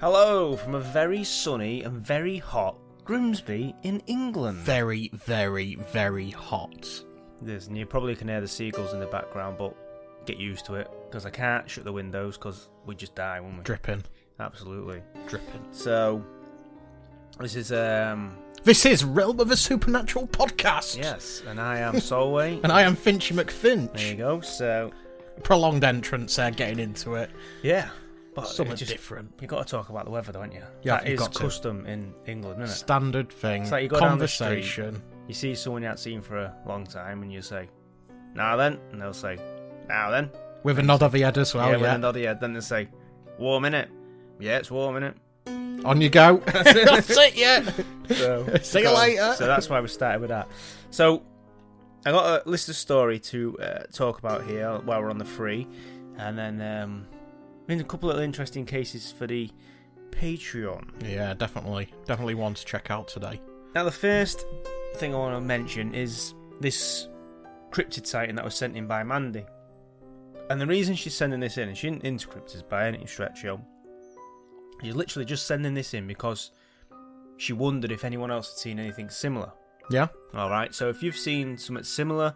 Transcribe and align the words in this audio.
Hello 0.00 0.56
from 0.56 0.74
a 0.74 0.80
very 0.80 1.24
sunny 1.24 1.82
and 1.82 2.00
very 2.00 2.38
hot 2.38 2.76
Grimsby 3.04 3.74
in 3.82 4.00
England. 4.06 4.58
Very, 4.58 5.10
very, 5.12 5.74
very 5.74 6.30
hot. 6.30 6.88
There's, 7.42 7.66
and 7.66 7.76
you 7.76 7.86
probably 7.86 8.14
can 8.14 8.28
hear 8.28 8.40
the 8.40 8.48
seagulls 8.48 8.92
in 8.94 9.00
the 9.00 9.06
background, 9.06 9.58
but 9.58 9.74
get 10.26 10.38
used 10.38 10.64
to 10.66 10.74
it 10.74 10.90
because 11.08 11.26
I 11.26 11.30
can't 11.30 11.68
shut 11.68 11.84
the 11.84 11.92
windows 11.92 12.36
because 12.38 12.68
we 12.86 12.94
just 12.94 13.14
die, 13.14 13.40
won't 13.40 13.58
we? 13.58 13.62
Dripping, 13.64 14.04
Absolutely. 14.38 15.02
dripping. 15.26 15.64
So, 15.72 16.24
this 17.38 17.56
is 17.56 17.72
um 17.72 18.36
This 18.62 18.86
is 18.86 19.04
Realm 19.04 19.40
of 19.40 19.50
a 19.50 19.56
Supernatural 19.56 20.28
podcast. 20.28 20.96
yes, 20.96 21.42
and 21.48 21.60
I 21.60 21.78
am 21.78 21.94
Solway. 22.00 22.60
And 22.62 22.72
I 22.72 22.82
am 22.82 22.96
Finchy 22.96 23.32
McFinch. 23.34 23.92
there 23.94 24.10
you 24.12 24.16
go. 24.16 24.40
So, 24.40 24.92
Prolonged 25.42 25.84
entrance 25.84 26.36
there, 26.36 26.50
getting 26.50 26.78
into 26.78 27.14
it. 27.14 27.30
yeah, 27.62 27.88
but 28.40 28.48
Something 28.48 28.76
just, 28.76 28.90
different. 28.90 29.32
You've 29.40 29.50
got 29.50 29.66
to 29.66 29.70
talk 29.70 29.88
about 29.88 30.04
the 30.04 30.10
weather, 30.10 30.32
don't 30.32 30.52
you? 30.52 30.62
Yeah, 30.82 30.98
that 30.98 31.08
you've 31.08 31.30
to. 31.30 31.38
custom 31.38 31.86
in 31.86 32.14
England, 32.26 32.62
isn't 32.62 32.74
it? 32.74 32.78
Standard 32.78 33.32
thing. 33.32 33.62
It's 33.62 33.72
like 33.72 33.82
you 33.82 33.88
go 33.88 34.00
down 34.00 34.18
the 34.18 34.28
street. 34.28 34.46
Conversation. 34.46 35.02
You 35.28 35.34
see 35.34 35.54
someone 35.54 35.82
you 35.82 35.86
haven't 35.86 35.98
seen 35.98 36.20
for 36.22 36.38
a 36.38 36.54
long 36.66 36.84
time, 36.84 37.22
and 37.22 37.32
you 37.32 37.42
say, 37.42 37.68
"Now 38.34 38.56
then," 38.56 38.78
and 38.92 39.00
they'll 39.00 39.12
say, 39.12 39.38
"Now 39.88 40.10
then." 40.10 40.30
With 40.62 40.78
a 40.78 40.82
nod 40.82 41.02
of 41.02 41.12
the 41.12 41.20
head 41.20 41.38
as 41.38 41.54
well, 41.54 41.66
yeah, 41.66 41.72
yeah. 41.72 41.80
with 41.80 41.90
a 41.90 41.98
nod 41.98 42.08
of 42.08 42.14
the 42.14 42.24
head. 42.24 42.40
Then 42.40 42.52
they 42.52 42.60
say, 42.60 42.88
"Warm 43.38 43.64
in 43.64 43.74
it." 43.74 43.90
Yeah, 44.38 44.58
it's 44.58 44.70
warm 44.70 44.96
in 44.96 45.02
it. 45.04 45.16
On 45.84 46.00
you 46.00 46.10
go. 46.10 46.36
That's 46.46 47.16
it, 47.16 47.36
yeah. 47.36 47.70
So, 48.08 48.58
See 48.62 48.80
you 48.80 48.90
later. 48.90 49.34
So 49.36 49.46
that's 49.46 49.70
why 49.70 49.80
we 49.80 49.88
started 49.88 50.20
with 50.20 50.28
that. 50.30 50.48
So 50.90 51.22
I 52.04 52.10
got 52.10 52.46
a 52.46 52.48
list 52.48 52.68
of 52.68 52.76
story 52.76 53.18
to 53.20 53.58
uh, 53.58 53.78
talk 53.92 54.18
about 54.18 54.44
here 54.44 54.78
while 54.84 55.02
we're 55.02 55.10
on 55.10 55.18
the 55.18 55.24
free, 55.24 55.66
and 56.18 56.36
then 56.36 56.60
um, 56.60 57.06
in 57.72 57.80
a 57.80 57.84
couple 57.84 58.10
of 58.10 58.20
interesting 58.20 58.66
cases 58.66 59.12
for 59.12 59.26
the 59.26 59.50
Patreon. 60.10 60.88
Yeah, 61.06 61.34
definitely. 61.34 61.92
Definitely 62.06 62.34
one 62.34 62.54
to 62.54 62.64
check 62.64 62.90
out 62.90 63.08
today. 63.08 63.40
Now, 63.74 63.84
the 63.84 63.90
first 63.90 64.46
thing 64.96 65.14
I 65.14 65.18
want 65.18 65.36
to 65.36 65.40
mention 65.40 65.94
is 65.94 66.34
this 66.60 67.08
cryptid 67.70 68.06
sighting 68.06 68.34
that 68.36 68.44
was 68.44 68.54
sent 68.54 68.76
in 68.76 68.86
by 68.86 69.02
Mandy. 69.04 69.44
And 70.50 70.60
the 70.60 70.66
reason 70.66 70.96
she's 70.96 71.14
sending 71.14 71.38
this 71.38 71.58
in, 71.58 71.68
and 71.68 71.78
she 71.78 71.86
isn't 71.86 72.04
into 72.04 72.26
cryptids 72.26 72.68
by 72.68 72.88
any 72.88 73.06
stretch, 73.06 73.44
yo. 73.44 73.60
She's 74.82 74.96
literally 74.96 75.24
just 75.26 75.46
sending 75.46 75.74
this 75.74 75.94
in 75.94 76.06
because 76.06 76.50
she 77.36 77.52
wondered 77.52 77.92
if 77.92 78.04
anyone 78.04 78.30
else 78.30 78.50
had 78.50 78.58
seen 78.58 78.78
anything 78.78 79.08
similar. 79.08 79.52
Yeah? 79.90 80.08
Alright, 80.34 80.74
so 80.74 80.88
if 80.88 81.02
you've 81.02 81.16
seen 81.16 81.56
something 81.56 81.84
similar, 81.84 82.34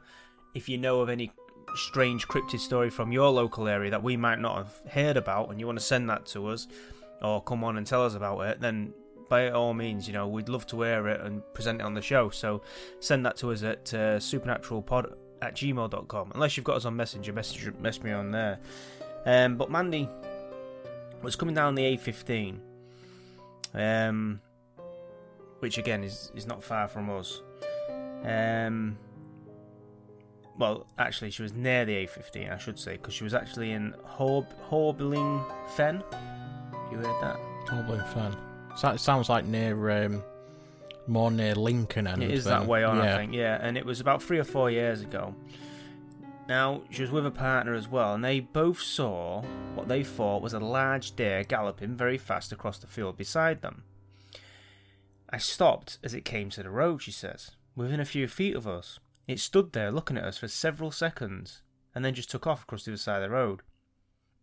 if 0.54 0.68
you 0.68 0.78
know 0.78 1.00
of 1.00 1.08
any 1.08 1.32
strange 1.76 2.26
cryptid 2.28 2.60
story 2.60 2.90
from 2.90 3.12
your 3.12 3.30
local 3.30 3.68
area 3.68 3.90
that 3.90 4.02
we 4.02 4.16
might 4.16 4.38
not 4.38 4.56
have 4.56 4.92
heard 4.92 5.16
about 5.16 5.50
and 5.50 5.60
you 5.60 5.66
want 5.66 5.78
to 5.78 5.84
send 5.84 6.08
that 6.10 6.26
to 6.26 6.48
us 6.48 6.68
or 7.22 7.42
come 7.42 7.64
on 7.64 7.76
and 7.76 7.86
tell 7.86 8.04
us 8.04 8.14
about 8.14 8.40
it, 8.40 8.60
then 8.60 8.92
by 9.28 9.50
all 9.50 9.74
means, 9.74 10.06
you 10.06 10.12
know, 10.12 10.28
we'd 10.28 10.48
love 10.48 10.66
to 10.66 10.82
hear 10.82 11.08
it 11.08 11.20
and 11.20 11.42
present 11.54 11.80
it 11.80 11.84
on 11.84 11.94
the 11.94 12.02
show. 12.02 12.30
So 12.30 12.62
send 13.00 13.24
that 13.26 13.36
to 13.38 13.52
us 13.52 13.62
at 13.62 13.92
uh, 13.94 14.18
supernaturalpod 14.18 15.14
at 15.42 15.54
gmail.com. 15.54 16.32
Unless 16.34 16.56
you've 16.56 16.64
got 16.64 16.76
us 16.76 16.84
on 16.84 16.96
Messenger, 16.96 17.32
message, 17.32 17.72
mess 17.80 18.02
me 18.02 18.12
on 18.12 18.30
there. 18.30 18.58
Um, 19.26 19.56
but 19.56 19.70
Mandy 19.70 20.08
was 21.22 21.36
coming 21.36 21.54
down 21.54 21.74
the 21.74 21.96
A15, 21.96 22.58
um, 23.72 24.40
which 25.60 25.78
again 25.78 26.04
is, 26.04 26.30
is 26.34 26.46
not 26.46 26.62
far 26.62 26.88
from 26.88 27.10
us. 27.10 27.40
Um, 28.24 28.98
well, 30.58 30.86
actually, 30.98 31.30
she 31.30 31.42
was 31.42 31.52
near 31.52 31.84
the 31.84 32.06
A15, 32.06 32.52
I 32.52 32.58
should 32.58 32.78
say, 32.78 32.92
because 32.92 33.14
she 33.14 33.24
was 33.24 33.34
actually 33.34 33.72
in 33.72 33.94
Horbeling 34.04 35.44
Fen. 35.76 36.02
You 36.90 36.98
heard 36.98 37.22
that? 37.22 37.38
Goblin 37.66 38.04
Fen. 38.12 38.36
So 38.76 38.88
it 38.90 38.98
sounds 39.00 39.28
like 39.28 39.44
near, 39.44 40.04
um, 40.04 40.22
more 41.06 41.30
near 41.30 41.54
Lincoln 41.54 42.06
end. 42.06 42.22
It 42.22 42.30
is 42.30 42.44
than- 42.44 42.60
that 42.60 42.68
way 42.68 42.84
on, 42.84 42.98
yeah. 42.98 43.14
I 43.14 43.18
think, 43.18 43.34
yeah. 43.34 43.58
And 43.60 43.76
it 43.76 43.84
was 43.84 44.00
about 44.00 44.22
three 44.22 44.38
or 44.38 44.44
four 44.44 44.70
years 44.70 45.00
ago. 45.00 45.34
Now, 46.46 46.82
she 46.90 47.02
was 47.02 47.10
with 47.10 47.24
a 47.26 47.30
partner 47.30 47.74
as 47.74 47.88
well, 47.88 48.14
and 48.14 48.22
they 48.22 48.40
both 48.40 48.80
saw 48.80 49.42
what 49.74 49.88
they 49.88 50.04
thought 50.04 50.42
was 50.42 50.52
a 50.52 50.60
large 50.60 51.16
deer 51.16 51.42
galloping 51.42 51.96
very 51.96 52.18
fast 52.18 52.52
across 52.52 52.78
the 52.78 52.86
field 52.86 53.16
beside 53.16 53.62
them. 53.62 53.84
I 55.30 55.38
stopped 55.38 55.98
as 56.04 56.12
it 56.12 56.24
came 56.24 56.50
to 56.50 56.62
the 56.62 56.70
road, 56.70 57.00
she 57.00 57.10
says, 57.12 57.52
within 57.74 57.98
a 57.98 58.04
few 58.04 58.28
feet 58.28 58.54
of 58.54 58.68
us. 58.68 58.98
It 59.26 59.40
stood 59.40 59.72
there 59.72 59.90
looking 59.90 60.18
at 60.18 60.24
us 60.24 60.38
for 60.38 60.48
several 60.48 60.90
seconds, 60.90 61.62
and 61.94 62.04
then 62.04 62.14
just 62.14 62.30
took 62.30 62.46
off 62.46 62.64
across 62.64 62.84
the 62.84 62.92
other 62.92 62.98
side 62.98 63.22
of 63.22 63.30
the 63.30 63.34
road. 63.34 63.62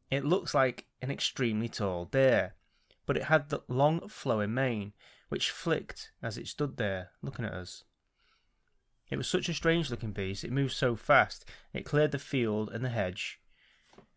It 0.09 0.25
looks 0.25 0.53
like 0.53 0.87
an 1.01 1.11
extremely 1.11 1.69
tall 1.69 2.05
deer, 2.05 2.55
but 3.05 3.17
it 3.17 3.23
had 3.23 3.49
the 3.49 3.61
long 3.67 4.07
flowing 4.07 4.53
mane, 4.53 4.93
which 5.29 5.51
flicked 5.51 6.11
as 6.21 6.37
it 6.37 6.47
stood 6.47 6.77
there 6.77 7.11
looking 7.21 7.45
at 7.45 7.53
us. 7.53 7.83
It 9.09 9.17
was 9.17 9.27
such 9.27 9.49
a 9.49 9.53
strange 9.53 9.91
looking 9.91 10.13
beast, 10.13 10.43
it 10.43 10.51
moved 10.51 10.73
so 10.73 10.95
fast, 10.95 11.45
it 11.73 11.85
cleared 11.85 12.11
the 12.11 12.19
field 12.19 12.69
and 12.69 12.83
the 12.83 12.89
hedge, 12.89 13.41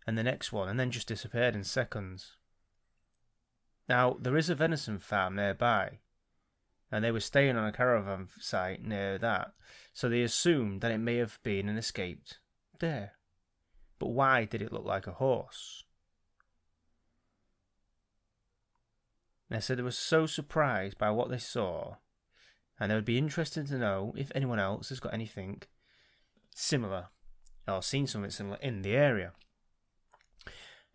and 0.07 0.17
the 0.17 0.23
next 0.23 0.53
one, 0.53 0.69
and 0.69 0.79
then 0.79 0.91
just 0.91 1.09
disappeared 1.09 1.55
in 1.55 1.65
seconds. 1.65 2.37
Now, 3.89 4.17
there 4.21 4.37
is 4.37 4.49
a 4.49 4.55
venison 4.55 4.99
farm 4.99 5.37
nearby, 5.37 5.99
and 6.95 7.05
they 7.05 7.11
were 7.11 7.19
staying 7.19 7.57
on 7.57 7.67
a 7.67 7.73
caravan 7.73 8.29
site 8.39 8.81
near 8.81 9.19
that, 9.19 9.51
so 9.93 10.09
they 10.09 10.23
assumed 10.23 10.81
that 10.81 10.93
it 10.93 10.99
may 10.99 11.17
have 11.17 11.41
been 11.43 11.69
an 11.69 11.77
escaped 11.77 12.39
deer. 12.79 13.15
But 13.99 14.11
why 14.11 14.45
did 14.45 14.63
it 14.63 14.73
look 14.73 14.85
like 14.85 15.09
a 15.09 15.15
horse? 15.15 15.83
They 19.51 19.59
said 19.59 19.77
they 19.77 19.83
were 19.83 19.91
so 19.91 20.27
surprised 20.27 20.97
by 20.97 21.11
what 21.11 21.31
they 21.31 21.39
saw, 21.39 21.97
and 22.79 22.93
they 22.93 22.95
would 22.95 23.05
be 23.05 23.19
interested 23.19 23.67
to 23.67 23.79
know 23.79 24.15
if 24.17 24.31
anyone 24.33 24.61
else 24.61 24.91
has 24.91 25.01
got 25.01 25.15
anything 25.15 25.63
similar 26.55 27.09
or 27.67 27.83
seen 27.83 28.07
something 28.07 28.31
similar 28.31 28.59
in 28.63 28.83
the 28.83 28.95
area. 28.95 29.33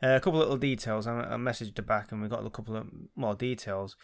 Uh, 0.02 0.16
a 0.16 0.22
couple 0.22 0.42
of 0.42 0.48
little 0.48 0.56
details. 0.56 1.08
I, 1.08 1.20
I 1.20 1.36
messaged 1.36 1.76
her 1.76 1.84
back, 1.84 2.14
and 2.14 2.22
we 2.22 2.30
got 2.30 2.46
a 2.46 2.50
couple 2.50 2.78
of 2.78 2.88
more 3.18 3.36
details. 3.36 3.98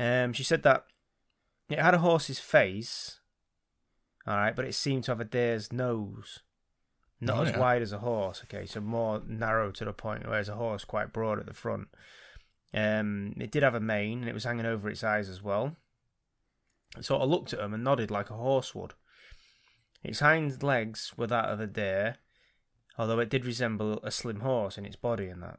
Um, 0.00 0.32
she 0.32 0.42
said 0.42 0.64
that 0.64 0.82
it 1.68 1.78
had 1.78 1.94
a 1.94 1.98
horse's 1.98 2.38
face, 2.38 3.20
all 4.26 4.36
right, 4.36 4.54
but 4.56 4.64
it 4.64 4.74
seemed 4.74 5.04
to 5.04 5.10
have 5.10 5.20
a 5.20 5.24
deer's 5.24 5.72
nose, 5.72 6.40
not 7.20 7.38
Oh, 7.38 7.42
as 7.42 7.50
yeah. 7.50 7.58
wide 7.58 7.82
as 7.82 7.92
a 7.92 7.98
horse. 7.98 8.42
Okay, 8.44 8.66
so 8.66 8.80
more 8.80 9.22
narrow 9.26 9.70
to 9.72 9.84
the 9.84 9.92
point, 9.92 10.26
whereas 10.26 10.48
a 10.48 10.54
horse 10.56 10.84
quite 10.84 11.12
broad 11.12 11.38
at 11.38 11.46
the 11.46 11.54
front. 11.54 11.88
Um, 12.74 13.34
it 13.38 13.50
did 13.50 13.62
have 13.62 13.74
a 13.74 13.80
mane, 13.80 14.20
and 14.20 14.28
it 14.28 14.34
was 14.34 14.44
hanging 14.44 14.66
over 14.66 14.88
its 14.90 15.02
eyes 15.04 15.28
as 15.28 15.42
well. 15.42 15.76
It 16.96 17.04
sort 17.04 17.22
of 17.22 17.28
looked 17.30 17.52
at 17.52 17.60
him 17.60 17.74
and 17.74 17.84
nodded 17.84 18.10
like 18.10 18.30
a 18.30 18.34
horse 18.34 18.74
would. 18.74 18.94
Its 20.02 20.20
hind 20.20 20.62
legs 20.62 21.12
were 21.16 21.26
that 21.26 21.46
of 21.46 21.60
a 21.60 21.66
deer, 21.66 22.16
although 22.96 23.18
it 23.20 23.28
did 23.30 23.44
resemble 23.44 24.00
a 24.02 24.10
slim 24.10 24.40
horse 24.40 24.78
in 24.78 24.84
its 24.86 24.96
body 24.96 25.26
and 25.28 25.42
that. 25.42 25.58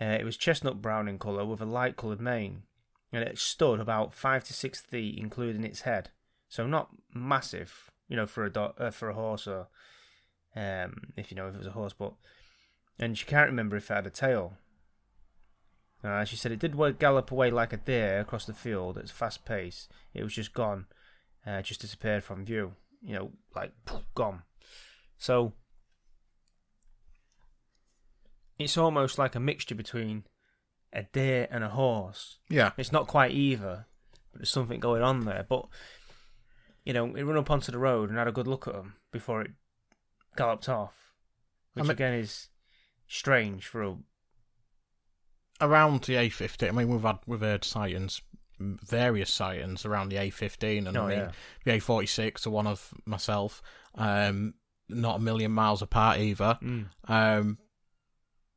Uh, 0.00 0.16
it 0.20 0.24
was 0.24 0.36
chestnut 0.36 0.80
brown 0.82 1.08
in 1.08 1.18
colour 1.18 1.44
with 1.44 1.60
a 1.60 1.64
light 1.66 1.96
coloured 1.96 2.20
mane, 2.20 2.62
and 3.12 3.22
it 3.22 3.38
stood 3.38 3.80
about 3.80 4.14
five 4.14 4.44
to 4.44 4.52
six 4.52 4.80
feet, 4.80 5.18
including 5.18 5.64
its 5.64 5.82
head. 5.82 6.10
So 6.48 6.66
not 6.66 6.90
massive, 7.14 7.90
you 8.08 8.16
know, 8.16 8.26
for 8.26 8.44
a 8.44 8.52
do- 8.52 8.74
uh, 8.78 8.90
for 8.90 9.10
a 9.10 9.14
horse 9.14 9.46
or 9.46 9.68
um, 10.56 11.12
if 11.16 11.30
you 11.30 11.36
know 11.36 11.48
if 11.48 11.54
it 11.54 11.58
was 11.58 11.66
a 11.66 11.72
horse, 11.72 11.94
but 11.96 12.14
and 12.98 13.16
she 13.16 13.24
can't 13.24 13.50
remember 13.50 13.76
if 13.76 13.90
it 13.90 13.94
had 13.94 14.06
a 14.06 14.10
tail. 14.10 14.54
Uh, 16.02 16.24
she 16.24 16.36
said 16.36 16.52
it 16.52 16.60
did 16.60 16.76
gallop 16.98 17.30
away 17.32 17.50
like 17.50 17.72
a 17.72 17.76
deer 17.76 18.20
across 18.20 18.44
the 18.44 18.54
field 18.54 18.98
at 18.98 19.10
a 19.10 19.12
fast 19.12 19.44
pace. 19.44 19.88
It 20.14 20.22
was 20.22 20.32
just 20.32 20.52
gone, 20.52 20.86
uh, 21.46 21.60
just 21.62 21.80
disappeared 21.80 22.24
from 22.24 22.44
view. 22.44 22.74
You 23.02 23.14
know, 23.14 23.30
like 23.54 23.72
gone. 24.14 24.42
So 25.16 25.52
it's 28.58 28.76
almost 28.76 29.18
like 29.18 29.34
a 29.34 29.40
mixture 29.40 29.74
between 29.74 30.24
a 30.98 31.08
deer 31.12 31.48
and 31.50 31.64
a 31.64 31.68
horse. 31.70 32.38
Yeah. 32.48 32.72
It's 32.76 32.92
not 32.92 33.06
quite 33.06 33.32
either, 33.32 33.86
but 34.32 34.40
there's 34.40 34.50
something 34.50 34.80
going 34.80 35.02
on 35.02 35.24
there. 35.24 35.44
But 35.48 35.66
you 36.84 36.92
know, 36.92 37.14
it 37.14 37.22
ran 37.22 37.36
up 37.36 37.50
onto 37.50 37.72
the 37.72 37.78
road 37.78 38.08
and 38.08 38.18
had 38.18 38.28
a 38.28 38.32
good 38.32 38.46
look 38.46 38.66
at 38.68 38.74
them 38.74 38.94
before 39.12 39.42
it 39.42 39.50
galloped 40.36 40.68
off, 40.68 40.94
which 41.74 41.82
I 41.82 41.86
mean- 41.86 41.90
again 41.92 42.14
is 42.14 42.48
strange 43.06 43.66
for 43.66 43.82
a 43.82 43.96
around 45.60 46.02
the 46.04 46.14
A50. 46.14 46.68
I 46.68 46.72
mean, 46.72 46.88
we've 46.88 47.02
had 47.02 47.18
we've 47.26 47.40
heard 47.40 47.64
sightings, 47.64 48.22
various 48.60 49.30
sightings 49.30 49.84
around 49.84 50.10
the 50.10 50.16
A15, 50.16 50.86
and 50.86 50.96
Oh, 50.96 51.04
I 51.04 51.08
mean 51.08 51.18
yeah. 51.18 51.30
the 51.64 51.72
A46 51.72 52.46
are 52.46 52.50
one 52.50 52.66
of 52.66 52.92
myself. 53.04 53.62
Um, 53.94 54.54
not 54.88 55.16
a 55.16 55.22
million 55.22 55.50
miles 55.52 55.82
apart 55.82 56.18
either. 56.18 56.58
Um, 57.08 57.58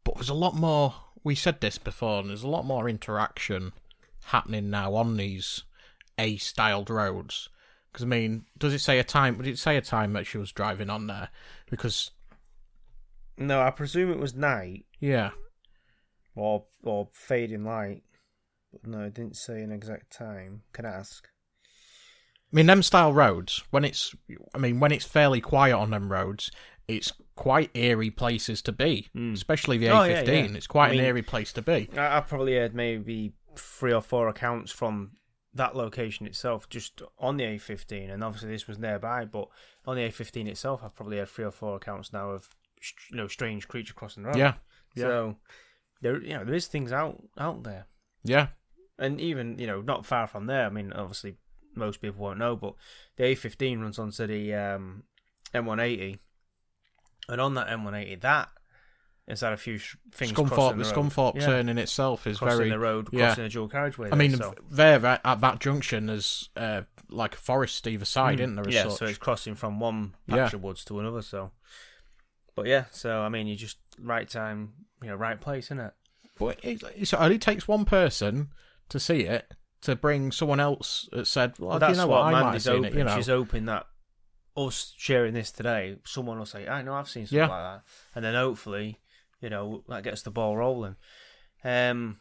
but 0.04 0.16
there's 0.16 0.30
a 0.30 0.34
lot 0.34 0.56
more. 0.56 0.94
We 1.24 1.36
said 1.36 1.62
this 1.62 1.78
before, 1.78 2.20
and 2.20 2.30
there's 2.30 2.44
a 2.44 2.48
lot 2.48 2.66
more 2.66 2.90
interaction 2.90 3.74
happening 4.26 4.70
now 4.70 4.96
on 4.96 5.18
these 5.18 5.64
A-styled 6.18 6.90
roads. 6.90 7.50
Because 7.92 8.04
I 8.04 8.08
mean, 8.08 8.46
does 8.58 8.74
it 8.74 8.80
say 8.80 9.00
a 9.00 9.04
time? 9.04 9.38
Would 9.38 9.48
it 9.48 9.60
say 9.60 9.78
a 9.78 9.82
time 9.82 10.14
that 10.14 10.26
she 10.26 10.38
was 10.38 10.52
driving 10.52 10.90
on 10.90 11.08
there? 11.08 11.30
Because 11.70 12.12
No, 13.38 13.62
I 13.62 13.72
presume 13.72 14.12
it 14.12 14.20
was 14.20 14.34
night 14.34 14.86
yeah, 15.00 15.32
or 16.36 16.66
or 16.84 17.10
fading 17.14 17.66
light. 17.66 18.04
But 18.72 18.88
no, 18.88 19.02
it 19.02 19.14
didn't 19.14 19.36
say 19.36 19.62
an 19.62 19.72
exact 19.72 20.16
time. 20.16 20.62
Can 20.72 20.86
I 20.86 20.92
ask? 20.92 21.28
I 22.52 22.56
mean, 22.56 22.66
them 22.66 22.84
style 22.84 23.14
roads, 23.14 23.64
when 23.72 23.86
it's, 23.86 24.14
I 24.54 24.58
mean, 24.58 24.80
when 24.82 24.92
it's 24.92 25.06
fairly 25.06 25.40
quiet 25.40 25.76
on 25.76 25.92
them 25.92 26.12
roads, 26.12 26.52
it's 26.88 27.14
quite 27.42 27.72
eerie 27.74 28.12
places 28.12 28.62
to 28.62 28.72
be, 28.72 29.08
especially 29.34 29.80
the 29.80 29.88
A15. 29.88 30.00
Oh, 30.00 30.04
yeah, 30.04 30.22
yeah. 30.22 30.56
It's 30.56 30.68
quite 30.68 30.90
I 30.90 30.92
mean- 30.92 31.00
an 31.00 31.06
eerie 31.08 31.24
place 31.24 31.52
to 31.54 31.64
be. 31.64 31.90
I, 31.98 32.18
I've 32.18 32.28
probably 32.28 32.54
heard 32.54 32.76
maybe 32.76 33.34
three 33.56 33.92
or 33.92 34.02
four 34.02 34.28
accounts 34.28 34.72
from 34.72 35.14
that 35.56 35.76
location 35.76 36.28
itself, 36.28 36.70
just 36.70 37.02
on 37.18 37.38
the 37.38 37.44
A15, 37.44 38.14
and 38.14 38.24
obviously 38.24 38.50
this 38.52 38.68
was 38.68 38.78
nearby, 38.78 39.26
but 39.26 39.48
on 39.88 39.96
the 39.96 40.04
A15 40.04 40.48
itself, 40.48 40.82
I've 40.84 40.94
probably 40.96 41.18
had 41.18 41.30
three 41.30 41.44
or 41.44 41.50
four 41.52 41.78
accounts 41.78 42.14
now 42.14 42.30
of 42.30 42.48
you 43.10 43.18
know 43.18 43.28
strange 43.28 43.68
creature 43.68 43.96
crossing 43.96 44.22
the 44.22 44.30
road. 44.30 44.38
Yeah, 44.38 44.54
yeah. 44.96 45.04
So 45.04 45.38
there, 46.02 46.22
you 46.22 46.36
know, 46.36 46.46
there 46.46 46.54
is 46.54 46.68
things 46.68 46.92
out 46.92 47.24
out 47.40 47.64
there, 47.64 47.88
yeah, 48.24 48.50
and 49.00 49.20
even 49.20 49.58
you 49.58 49.66
know, 49.66 49.82
not 49.82 50.06
far 50.06 50.28
from 50.28 50.46
there. 50.46 50.68
I 50.68 50.70
mean, 50.70 50.94
obviously 50.94 51.38
most 51.76 52.02
people 52.02 52.22
won't 52.24 52.38
know, 52.40 52.56
but 52.56 52.76
the 53.18 53.24
A15 53.24 53.82
runs 53.82 53.98
onto 53.98 54.28
the 54.28 54.54
um, 54.54 55.04
M180, 55.56 56.20
and 57.30 57.40
on 57.42 57.54
that 57.56 57.68
M180, 57.68 58.22
that 58.22 58.50
is 59.28 59.40
that 59.40 59.40
has 59.40 59.42
had 59.42 59.54
a 59.54 59.58
few 59.58 59.78
sh- 59.78 59.96
things 60.12 60.32
Scunthorpe, 60.34 60.78
the 60.78 60.84
the. 60.84 60.92
Scunthorpe 60.92 61.36
Yeah. 61.36 61.46
turn 61.46 61.70
in 61.70 61.78
itself 61.78 62.28
is 62.28 62.38
crossing 62.40 62.58
very. 62.58 62.70
the 62.70 62.80
road, 62.80 63.08
yeah. 63.12 63.28
crossing 63.28 63.46
a 63.46 63.50
dual 63.50 63.68
carriageway. 63.70 64.10
I 64.12 64.16
mean, 64.16 64.32
there, 64.32 64.40
so. 64.40 64.56
there 64.70 65.06
at, 65.06 65.22
at 65.24 65.42
that 65.42 65.60
junction, 65.60 66.08
there's 66.08 66.50
uh, 66.58 66.82
like 67.10 67.36
a 67.36 67.38
forest 67.38 67.88
either 67.88 68.04
side, 68.06 68.40
Mm. 68.40 68.42
isn't 68.42 68.56
there? 68.56 68.70
Yeah, 68.70 68.84
such? 68.90 68.98
so 69.00 69.06
it's 69.06 69.18
crossing 69.18 69.56
from 69.56 69.80
one 69.80 70.16
Yeah. 70.28 70.36
patch 70.38 70.54
of 70.54 70.64
woods 70.64 70.84
to 70.86 71.00
another. 71.00 71.22
So, 71.22 71.52
but 72.56 72.66
yeah, 72.66 72.86
so 72.92 73.22
I 73.22 73.30
mean, 73.30 73.48
you 73.48 73.56
just 73.56 73.78
right 74.00 74.28
time, 74.28 74.74
you 75.02 75.10
know, 75.10 75.16
right 75.16 75.40
place, 75.40 75.68
isn't 75.68 75.80
it? 75.80 75.94
But 76.38 76.60
it, 76.64 76.82
it 76.96 77.14
only 77.14 77.38
takes 77.38 77.68
one 77.68 77.86
person 77.86 78.50
to 78.90 79.00
see 79.00 79.22
it 79.22 79.54
to 79.82 79.96
bring 79.96 80.32
someone 80.32 80.60
else 80.60 81.08
that 81.12 81.28
said, 81.28 81.54
"Well, 81.60 81.70
Well, 81.72 81.80
that's 81.80 81.92
you 81.98 82.04
know 82.04 82.08
what 82.08 82.20
what? 82.24 82.26
I 82.28 82.32
might 82.32 82.38
have 82.38 82.46
Mandy's 82.48 82.64
seen 82.64 82.74
hoping. 82.84 82.92
it." 82.92 82.98
You 82.98 83.04
know, 83.06 83.16
She's 83.16 83.28
hoping 83.28 83.66
that 83.66 83.86
us 84.56 84.94
sharing 84.98 85.34
this 85.34 85.52
today, 85.52 85.98
someone 86.06 86.38
will 86.38 86.46
say, 86.46 86.68
"I 86.68 86.82
know 86.82 86.94
I've 86.96 87.10
seen 87.10 87.26
something 87.26 87.38
Yeah. 87.38 87.48
like 87.48 87.84
that," 87.84 87.84
and 88.16 88.26
then 88.26 88.36
hopefully, 88.36 89.00
you 89.40 89.50
know, 89.50 89.84
that 89.88 90.04
gets 90.04 90.22
the 90.22 90.32
ball 90.32 90.58
rolling. 90.58 90.96
Um, 91.64 92.20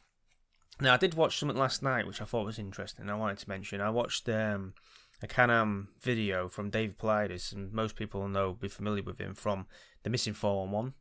now 0.81 0.95
I 0.95 0.97
did 0.97 1.15
watch 1.15 1.39
something 1.39 1.59
last 1.59 1.83
night 1.83 2.07
which 2.07 2.21
I 2.21 2.25
thought 2.25 2.47
was 2.47 2.59
interesting. 2.59 3.09
I 3.11 3.15
wanted 3.15 3.39
to 3.39 3.49
mention. 3.49 3.81
I 3.81 3.91
watched 3.91 4.29
um, 4.29 4.75
a 5.23 5.27
CanAm 5.27 5.89
video 6.01 6.49
from 6.49 6.71
Dave 6.71 6.97
Paulides, 6.97 7.53
and 7.53 7.73
most 7.73 7.97
people 7.97 8.21
will 8.21 8.29
know, 8.29 8.53
be 8.55 8.69
familiar 8.69 9.03
with 9.03 9.19
him 9.19 9.35
from 9.35 9.67
the 10.03 10.11
Missing 10.11 10.35
Four 10.35 10.63
One 10.67 10.71
One. 10.71 10.95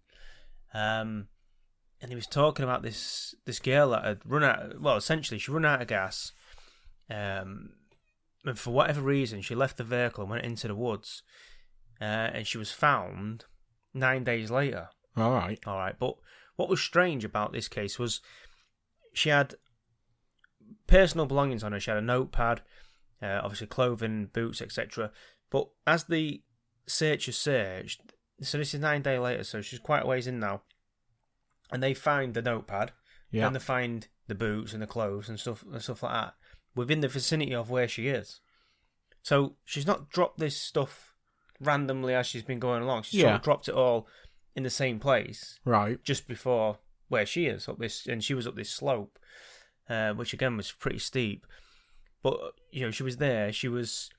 Um, 0.74 1.28
and 2.02 2.10
he 2.12 2.16
was 2.16 2.28
talking 2.28 2.64
about 2.64 2.82
this 2.82 3.36
this 3.46 3.60
girl 3.60 3.92
that 3.92 4.04
had 4.04 4.20
run 4.26 4.44
out. 4.44 4.80
Well, 4.82 4.98
essentially, 4.98 5.40
she 5.40 5.52
run 5.52 5.66
out 5.66 5.82
of 5.82 5.88
gas. 5.88 6.32
Um, 7.10 7.74
and 8.46 8.58
for 8.58 8.72
whatever 8.72 9.02
reason, 9.02 9.42
she 9.42 9.56
left 9.56 9.78
the 9.78 9.84
vehicle 9.84 10.24
and 10.24 10.32
went 10.32 10.46
into 10.46 10.68
the 10.68 10.76
woods, 10.76 11.24
uh, 12.00 12.04
and 12.04 12.48
she 12.48 12.58
was 12.58 12.72
found 12.72 13.46
nine 13.94 14.24
days 14.24 14.50
later. 14.50 14.90
all 15.18 15.32
right, 15.32 15.60
All 15.66 15.78
right, 15.78 15.96
but 16.00 16.16
what 16.56 16.70
was 16.70 16.82
strange 16.82 17.26
about 17.26 17.52
this 17.52 17.68
case 17.68 18.00
was 18.00 18.22
she 19.14 19.30
had 19.30 19.56
personal 20.88 21.26
belongings 21.26 21.64
on 21.64 21.72
her. 21.72 21.80
She 21.80 21.92
had 21.92 21.98
a 21.98 22.02
notepad, 22.02 22.62
uh, 23.22 23.42
obviously 23.44 23.68
clothing, 23.68 24.30
boots, 24.32 24.62
etc. 24.62 25.12
But 25.50 25.70
as 25.86 26.06
the 26.06 26.42
searchers 26.88 27.38
searched, 27.38 28.02
so 28.42 28.58
this 28.58 28.74
is 28.74 28.80
nine 28.80 29.02
days 29.02 29.20
later, 29.20 29.44
so 29.44 29.62
she's 29.62 29.80
quite 29.80 30.04
a 30.04 30.08
ways 30.08 30.28
in 30.28 30.40
now, 30.40 30.62
and 31.72 31.84
they 31.84 31.94
find 31.94 32.34
the 32.34 32.42
notepad, 32.42 32.94
yeah, 33.32 33.48
and 33.48 33.56
they 33.56 33.60
find 33.60 34.08
the 34.28 34.36
boots 34.36 34.74
and 34.74 34.82
the 34.82 34.88
clothes 34.88 35.28
and 35.28 35.40
stuff 35.40 35.64
and 35.72 35.82
stuff 35.82 36.04
like 36.04 36.14
that 36.14 36.34
within 36.76 37.02
the 37.02 37.08
vicinity 37.08 37.54
of 37.54 37.70
where 37.70 37.88
she 37.88 38.08
is. 38.08 38.40
So 39.22 39.56
she's 39.66 39.86
not 39.88 40.10
dropped 40.10 40.40
this 40.40 40.56
stuff 40.58 41.14
randomly 41.60 42.14
as 42.14 42.26
she's 42.28 42.44
been 42.44 42.60
going 42.60 42.84
along. 42.84 43.04
She's 43.04 43.22
sort 43.28 43.36
of 43.36 43.42
dropped 43.42 43.68
it 43.68 43.76
all 43.76 44.08
in 44.56 44.64
the 44.64 44.70
same 44.70 45.00
place 45.00 45.60
right, 45.66 46.02
just 46.04 46.28
before 46.28 46.80
where 47.08 47.26
she 47.26 47.46
is 47.46 47.68
up 47.68 47.80
this, 47.80 48.06
and 48.08 48.24
she 48.24 48.34
was 48.34 48.48
up 48.48 48.56
this 48.56 48.70
slope, 48.70 49.20
uh, 49.90 50.14
which 50.14 50.34
again 50.34 50.56
was 50.58 50.72
pretty 50.72 51.00
steep. 51.00 51.46
But 52.24 52.38
you 52.72 52.86
know, 52.86 52.92
she 52.92 53.04
was 53.04 53.18
there. 53.18 53.52
She 53.52 53.68
was. 53.68 54.10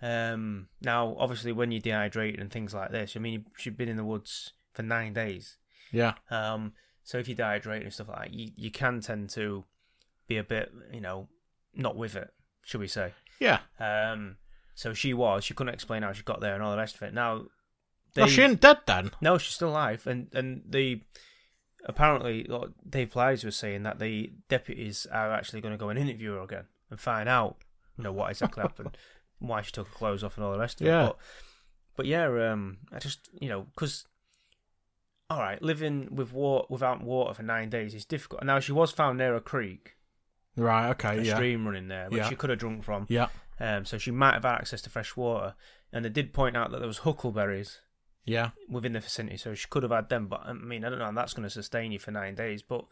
Um, 0.00 0.68
now, 0.80 1.16
obviously, 1.18 1.50
when 1.52 1.72
you 1.72 1.80
dehydrate 1.82 2.40
and 2.40 2.50
things 2.50 2.72
like 2.72 2.92
this, 2.92 3.16
I 3.16 3.18
mean, 3.20 3.46
she'd 3.56 3.76
been 3.76 3.88
in 3.88 3.96
the 3.96 4.04
woods 4.04 4.52
for 4.72 4.82
nine 4.82 5.12
days. 5.12 5.56
yeah, 5.90 6.14
Um, 6.30 6.74
so 7.02 7.18
if 7.18 7.26
you 7.26 7.34
dehydrate 7.34 7.82
and 7.82 7.92
stuff 7.92 8.08
like 8.08 8.30
that, 8.30 8.34
you, 8.34 8.52
you 8.54 8.70
can 8.70 9.00
tend 9.00 9.30
to 9.30 9.64
be 10.28 10.36
a 10.36 10.44
bit, 10.44 10.70
you 10.92 11.00
know, 11.00 11.28
not 11.78 11.96
with 11.96 12.14
it, 12.16 12.28
should 12.62 12.80
we 12.80 12.88
say? 12.88 13.14
yeah. 13.40 13.60
Um, 13.80 14.36
so 14.74 14.92
she 14.92 15.14
was. 15.14 15.42
She 15.44 15.54
couldn't 15.54 15.72
explain 15.74 16.02
how 16.02 16.12
she 16.12 16.22
got 16.22 16.40
there 16.40 16.54
and 16.54 16.62
all 16.62 16.70
the 16.72 16.76
rest 16.76 16.94
of 16.96 17.02
it. 17.02 17.14
Now, 17.14 17.46
they, 18.14 18.22
oh, 18.22 18.26
she 18.26 18.42
ain't 18.42 18.60
dead 18.60 18.78
then. 18.86 19.10
no, 19.20 19.38
she's 19.38 19.54
still 19.54 19.70
alive, 19.70 20.06
and 20.06 20.28
and 20.34 20.62
the 20.68 21.00
apparently 21.86 22.44
like, 22.44 22.70
Dave 22.88 23.10
Paulides 23.10 23.44
was 23.44 23.56
saying 23.56 23.82
that 23.84 23.98
the 23.98 24.32
deputies 24.48 25.06
are 25.10 25.32
actually 25.32 25.60
going 25.60 25.72
to 25.72 25.78
go 25.78 25.88
and 25.88 25.98
interview 25.98 26.32
her 26.32 26.40
again 26.40 26.64
and 26.90 27.00
find 27.00 27.28
out, 27.28 27.56
you 27.96 28.04
know, 28.04 28.12
what 28.12 28.30
exactly 28.30 28.62
happened, 28.68 28.96
why 29.38 29.62
she 29.62 29.72
took 29.72 29.88
her 29.88 29.94
clothes 29.94 30.22
off, 30.24 30.36
and 30.36 30.44
all 30.44 30.52
the 30.52 30.58
rest 30.58 30.80
of 30.80 30.86
Yeah. 30.86 31.02
it. 31.02 31.06
But, 31.06 31.16
but 31.96 32.06
yeah, 32.06 32.26
um, 32.52 32.78
I 32.92 32.98
just 32.98 33.28
you 33.40 33.48
know 33.48 33.62
because. 33.74 34.06
All 35.30 35.40
right, 35.40 35.60
living 35.60 36.08
with 36.10 36.32
water 36.32 36.64
without 36.70 37.02
water 37.02 37.34
for 37.34 37.42
nine 37.42 37.68
days 37.68 37.94
is 37.94 38.06
difficult. 38.06 38.42
Now 38.44 38.60
she 38.60 38.72
was 38.72 38.92
found 38.92 39.18
near 39.18 39.34
a 39.36 39.42
creek, 39.42 39.96
Right, 40.58 40.90
okay, 40.90 41.18
a 41.18 41.22
yeah, 41.22 41.34
stream 41.36 41.64
running 41.66 41.88
there, 41.88 42.08
which 42.10 42.18
Yeah. 42.18 42.28
she 42.28 42.34
could 42.36 42.50
have 42.50 42.58
drunk 42.58 42.82
from. 42.84 43.06
yeah, 43.08 43.28
Um, 43.60 43.84
so 43.84 43.96
she 43.96 44.10
might 44.10 44.34
have 44.34 44.42
had 44.42 44.56
access 44.56 44.82
to 44.82 44.90
fresh 44.90 45.16
water. 45.16 45.54
And 45.92 46.04
they 46.04 46.08
did 46.10 46.34
point 46.34 46.56
out 46.56 46.70
that 46.72 46.78
there 46.80 46.86
was 46.88 46.98
huckleberries 46.98 47.80
yeah. 48.24 48.50
within 48.68 48.92
the 48.92 49.00
vicinity, 49.00 49.36
so 49.38 49.54
she 49.54 49.68
could 49.70 49.82
have 49.84 49.92
had 49.92 50.08
them. 50.10 50.26
But 50.28 50.40
I 50.44 50.52
mean, 50.52 50.84
I 50.84 50.90
don't 50.90 50.98
know, 50.98 51.06
how 51.06 51.12
that's 51.12 51.32
going 51.32 51.44
to 51.44 51.50
sustain 51.50 51.92
you 51.92 51.98
for 51.98 52.10
nine 52.10 52.34
days. 52.34 52.62
But 52.62 52.84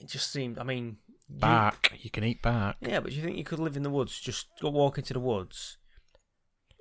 it 0.00 0.08
just 0.08 0.32
seemed, 0.32 0.58
I 0.58 0.64
mean, 0.64 0.96
you- 1.28 1.38
Back, 1.38 1.92
you 2.00 2.10
can 2.10 2.24
eat 2.24 2.42
back. 2.42 2.76
yeah, 2.80 2.98
but 3.00 3.12
you 3.12 3.22
think 3.22 3.36
you 3.36 3.44
could 3.44 3.60
live 3.60 3.76
in 3.76 3.82
the 3.84 3.90
woods, 3.90 4.18
just 4.18 4.48
go 4.60 4.70
walk 4.70 4.98
into 4.98 5.12
the 5.12 5.20
woods 5.20 5.78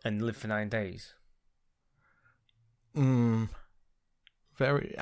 and 0.03 0.21
live 0.23 0.35
for 0.37 0.47
nine 0.47 0.67
days? 0.69 1.13
Mm, 2.95 3.49
very. 4.57 4.95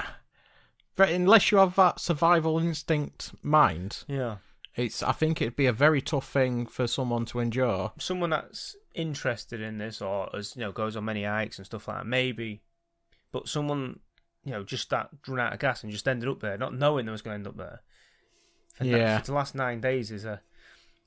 Unless 0.97 1.51
you 1.51 1.57
have 1.59 1.75
that 1.75 1.99
survival 1.99 2.59
instinct 2.59 3.31
mind, 3.41 4.03
Yeah, 4.07 4.37
it's. 4.75 5.01
I 5.01 5.11
think 5.13 5.41
it'd 5.41 5.55
be 5.55 5.65
a 5.65 5.73
very 5.73 6.01
tough 6.01 6.29
thing 6.29 6.65
for 6.65 6.87
someone 6.87 7.25
to 7.27 7.39
endure. 7.39 7.93
someone 7.99 8.31
that's 8.31 8.75
interested 8.95 9.61
in 9.61 9.77
this 9.77 10.01
or 10.01 10.35
as 10.35 10.55
you 10.57 10.61
know 10.61 10.71
goes 10.73 10.95
on 10.97 11.05
many 11.05 11.23
hikes 11.23 11.57
and 11.57 11.65
stuff 11.65 11.87
like 11.87 11.97
that, 11.99 12.05
maybe. 12.05 12.61
But 13.31 13.47
someone, 13.47 13.99
you 14.43 14.51
know, 14.51 14.63
just 14.63 14.89
that 14.89 15.09
run 15.27 15.39
out 15.39 15.53
of 15.53 15.59
gas 15.59 15.83
and 15.83 15.91
just 15.91 16.07
ended 16.07 16.27
up 16.27 16.39
there, 16.41 16.57
not 16.57 16.73
knowing 16.73 17.05
they 17.05 17.11
was 17.11 17.21
going 17.21 17.33
to 17.33 17.35
end 17.35 17.47
up 17.47 17.57
there. 17.57 17.81
Na- 18.81 18.97
Yeah. 18.97 19.21
the 19.21 19.33
last 19.33 19.55
nine 19.55 19.79
days 19.81 20.11
is 20.11 20.25
a 20.25 20.41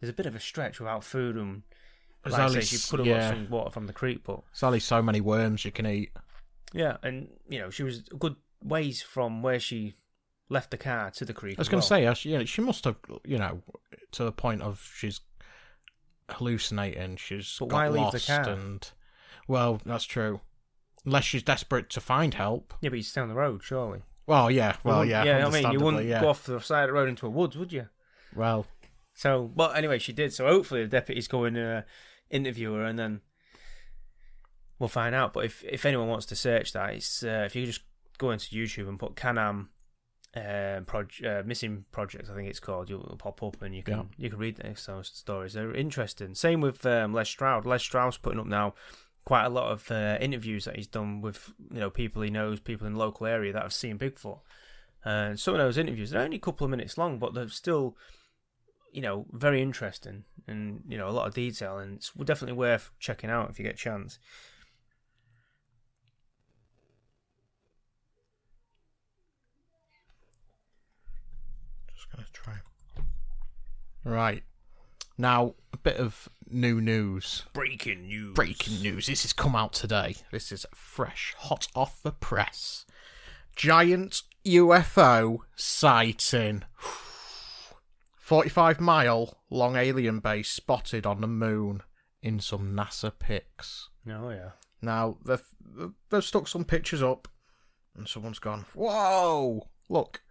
is 0.01 0.09
a 0.09 0.12
bit 0.12 0.27
of 0.27 0.35
a 0.35 0.41
stretch 0.41 0.81
without 0.81 1.05
food 1.05 1.37
and 1.37 1.62
like 2.25 2.41
only 2.41 2.61
say, 2.62 2.67
she 2.67 2.77
s- 2.77 2.89
could 2.91 3.01
have 3.01 3.07
yeah. 3.07 3.29
got 3.31 3.35
some 3.37 3.51
water 3.51 3.71
from 3.71 3.87
the 3.87 3.93
creek, 3.93 4.23
but 4.25 4.41
There's 4.53 4.62
only 4.62 4.81
so 4.81 5.03
many 5.03 5.21
worms 5.21 5.65
you 5.65 5.73
can 5.73 5.87
eat. 5.87 6.11
yeah, 6.73 6.97
and 7.03 7.29
you 7.49 7.59
know 7.59 7.69
she 7.71 7.83
was 7.83 7.99
a 8.11 8.17
good 8.17 8.37
ways 8.64 9.02
from 9.02 9.42
where 9.42 9.61
she 9.61 9.95
left 10.49 10.71
the 10.71 10.76
car 10.78 11.11
to 11.12 11.25
the 11.25 11.33
creek. 11.33 11.59
I 11.59 11.61
was 11.61 11.66
as 11.66 11.71
going 11.71 11.78
well. 11.78 11.83
to 11.83 11.88
say, 11.88 12.07
uh, 12.07 12.14
she, 12.14 12.31
you 12.31 12.38
know, 12.38 12.45
she 12.45 12.61
must 12.62 12.85
have, 12.85 12.97
you 13.25 13.38
know, 13.38 13.62
to 14.12 14.25
the 14.25 14.33
point 14.33 14.62
of 14.62 14.87
she's 14.95 15.21
hallucinating. 16.31 17.16
She's 17.16 17.57
But 17.59 17.69
got 17.69 17.76
why 17.76 17.88
leave 17.88 17.95
the 18.12 18.16
lost, 18.19 18.26
car? 18.26 18.49
and 18.49 18.90
well, 19.49 19.81
that's 19.85 20.04
true. 20.04 20.40
Unless 21.04 21.25
she's 21.25 21.42
desperate 21.42 21.90
to 21.90 22.00
find 22.00 22.35
help. 22.35 22.75
yeah, 22.81 22.90
but 22.90 22.97
you 22.97 23.02
stay 23.02 23.21
on 23.21 23.28
the 23.28 23.35
road, 23.35 23.62
surely. 23.64 24.02
Well, 24.26 24.50
yeah, 24.50 24.76
well, 24.85 25.04
yeah, 25.04 25.25
yeah. 25.25 25.47
I 25.47 25.50
mean, 25.50 25.73
you 25.73 25.81
wouldn't 25.81 26.04
yeah. 26.07 26.21
go 26.21 26.28
off 26.28 26.45
the 26.45 26.61
side 26.61 26.85
of 26.85 26.88
the 26.88 26.92
road 26.92 27.09
into 27.09 27.26
a 27.26 27.31
woods, 27.31 27.57
would 27.59 27.73
you? 27.73 27.88
Well, 28.37 28.66
So, 29.14 29.50
but 29.54 29.76
anyway, 29.76 29.99
she 29.99 30.12
did. 30.12 30.33
So 30.33 30.47
hopefully 30.47 30.83
the 30.83 30.88
deputies 30.88 31.26
go 31.26 31.45
and 31.45 31.59
uh, 31.59 31.83
interview 32.31 32.73
her, 32.75 32.85
and 32.85 32.97
then 32.99 33.21
we'll 34.78 34.88
find 34.88 35.12
out. 35.14 35.33
But 35.33 35.47
if 35.47 35.64
if 35.64 35.85
anyone 35.85 36.07
wants 36.09 36.26
to 36.26 36.37
search 36.37 36.73
that, 36.73 36.90
it's 36.95 37.25
uh, 37.25 37.42
if 37.47 37.57
you 37.57 37.66
just 37.66 37.83
go 38.23 38.31
into 38.31 38.47
YouTube 38.57 38.88
and 38.88 38.99
put 38.99 39.14
CanAm 39.17 39.69
uh, 40.35 40.81
proj- 40.87 41.23
uh, 41.23 41.43
missing 41.45 41.85
projects. 41.93 42.31
I 42.31 42.35
think 42.35 42.49
it's 42.49 42.61
called. 42.61 42.88
You'll 42.88 43.17
pop 43.19 43.43
up 43.43 43.61
and 43.62 43.75
you 43.75 43.83
can 43.83 43.95
Yeah. 43.97 44.02
you 44.17 44.31
can 44.31 44.38
read 44.38 44.57
those 44.57 45.11
stories. 45.12 45.52
They're 45.52 45.75
interesting. 45.75 46.35
Same 46.35 46.61
with 46.62 46.85
um, 46.87 47.12
Les 47.12 47.29
Stroud. 47.29 47.67
Les 47.67 47.83
Stroud's 47.83 48.17
putting 48.19 48.41
up 48.41 48.47
now 48.47 48.75
quite 49.25 49.45
a 49.45 49.50
lot 49.50 49.71
of 49.71 49.91
uh, 49.91 50.17
interviews 50.21 50.64
that 50.64 50.76
he's 50.76 50.87
done 50.88 51.21
with 51.21 51.52
you 51.71 51.81
know 51.81 51.91
people 51.91 52.23
he 52.23 52.31
knows, 52.31 52.61
people 52.61 52.87
in 52.87 52.95
the 52.95 52.99
local 52.99 53.26
area 53.26 53.52
that 53.52 53.62
have 53.62 53.75
seen 53.75 53.99
Bigfoot. 53.99 54.41
And 55.05 55.38
some 55.38 55.55
of 55.55 55.59
those 55.61 55.76
interviews 55.79 56.11
they're 56.11 56.23
only 56.23 56.37
a 56.37 56.41
couple 56.41 56.64
of 56.64 56.71
minutes 56.71 56.97
long, 56.97 57.19
but 57.19 57.35
they're 57.35 57.49
still 57.49 57.97
you 58.93 59.02
know 59.02 59.26
very 59.33 59.61
interesting 59.62 60.25
and 60.49 60.83
you 60.88 60.97
know 60.99 61.09
a 61.09 61.17
lot 61.19 61.26
of 61.29 61.35
detail, 61.35 61.79
and 61.79 61.97
it's 61.97 62.11
definitely 62.25 62.57
worth 62.57 62.91
checking 62.99 63.31
out 63.31 63.50
if 63.50 63.59
you 63.59 63.64
get 63.64 63.75
a 63.75 63.85
chance. 63.88 64.19
Just 72.16 72.16
gonna 72.16 72.26
try. 72.33 72.54
Right. 74.04 74.42
Now, 75.19 75.54
a 75.73 75.76
bit 75.76 75.97
of 75.97 76.28
new 76.49 76.81
news. 76.81 77.45
Breaking 77.52 78.07
news. 78.09 78.35
Breaking 78.35 78.81
news. 78.83 79.07
This 79.07 79.23
has 79.23 79.33
come 79.33 79.54
out 79.54 79.73
today. 79.73 80.16
This 80.31 80.50
is 80.52 80.66
fresh, 80.75 81.35
hot 81.38 81.69
off 81.75 82.02
the 82.02 82.12
press. 82.12 82.87
Giant 83.54 84.23
UFO 84.45 85.38
sighting. 85.54 86.64
45 88.16 88.81
mile 88.81 89.38
long 89.50 89.76
alien 89.76 90.21
base 90.21 90.50
spotted 90.50 91.04
on 91.04 91.21
the 91.21 91.26
moon 91.26 91.83
in 92.23 92.40
some 92.40 92.75
NASA 92.75 93.12
pics. 93.19 93.90
Oh 94.09 94.31
yeah. 94.31 94.50
Now, 94.81 95.19
they've, 95.25 95.45
they've 96.11 96.25
stuck 96.25 96.49
some 96.49 96.64
pictures 96.64 97.02
up, 97.02 97.28
and 97.97 98.09
someone's 98.09 98.40
gone, 98.40 98.64
Whoa! 98.75 99.69
Look, 99.88 100.23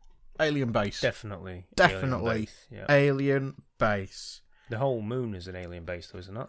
alien 0.42 0.72
base. 0.72 1.00
Definitely. 1.02 1.66
Definitely. 1.76 2.50
alien 2.72 2.88
base. 2.88 2.90
Alien 2.90 3.56
base. 3.78 4.42
The 4.70 4.78
whole 4.78 5.02
moon 5.02 5.36
is 5.36 5.48
an 5.48 5.56
alien 5.56 5.86
base, 5.86 6.08
though, 6.08 6.20
isn't 6.20 6.38
it? 6.38 6.48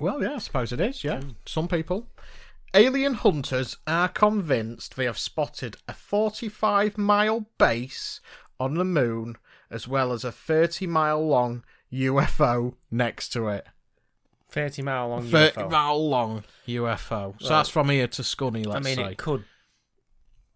Well, 0.00 0.22
yeah, 0.22 0.34
I 0.34 0.38
suppose 0.38 0.72
it 0.72 0.80
is, 0.80 1.04
yeah. 1.04 1.20
Hmm. 1.20 1.30
Some 1.46 1.68
people. 1.68 2.08
Alien 2.74 3.14
hunters 3.14 3.76
are 3.86 4.08
convinced 4.08 4.94
they 4.96 5.04
have 5.04 5.18
spotted 5.18 5.76
a 5.88 5.92
45 5.92 6.96
mile 6.96 7.46
base 7.58 8.20
on 8.60 8.74
the 8.74 8.84
moon, 8.84 9.36
as 9.70 9.88
well 9.88 10.12
as 10.12 10.24
a 10.24 10.30
30 10.32 10.86
mile 10.86 11.26
long 11.26 11.64
UFO 11.92 12.74
next 12.90 13.30
to 13.30 13.48
it. 13.48 13.66
30 14.50 14.82
mile 14.82 15.08
long 15.08 15.22
30 15.24 15.60
UFO. 15.60 15.70
mile 15.70 16.08
long 16.08 16.44
UFO. 16.66 17.34
So 17.40 17.48
Well, 17.48 17.58
that's 17.58 17.68
from 17.68 17.88
here 17.88 18.06
to 18.08 18.22
Scunny, 18.22 18.66
I 18.66 18.70
let's 18.70 18.84
mean, 18.84 18.96
say. 18.96 19.12
it 19.12 19.18
could. 19.18 19.44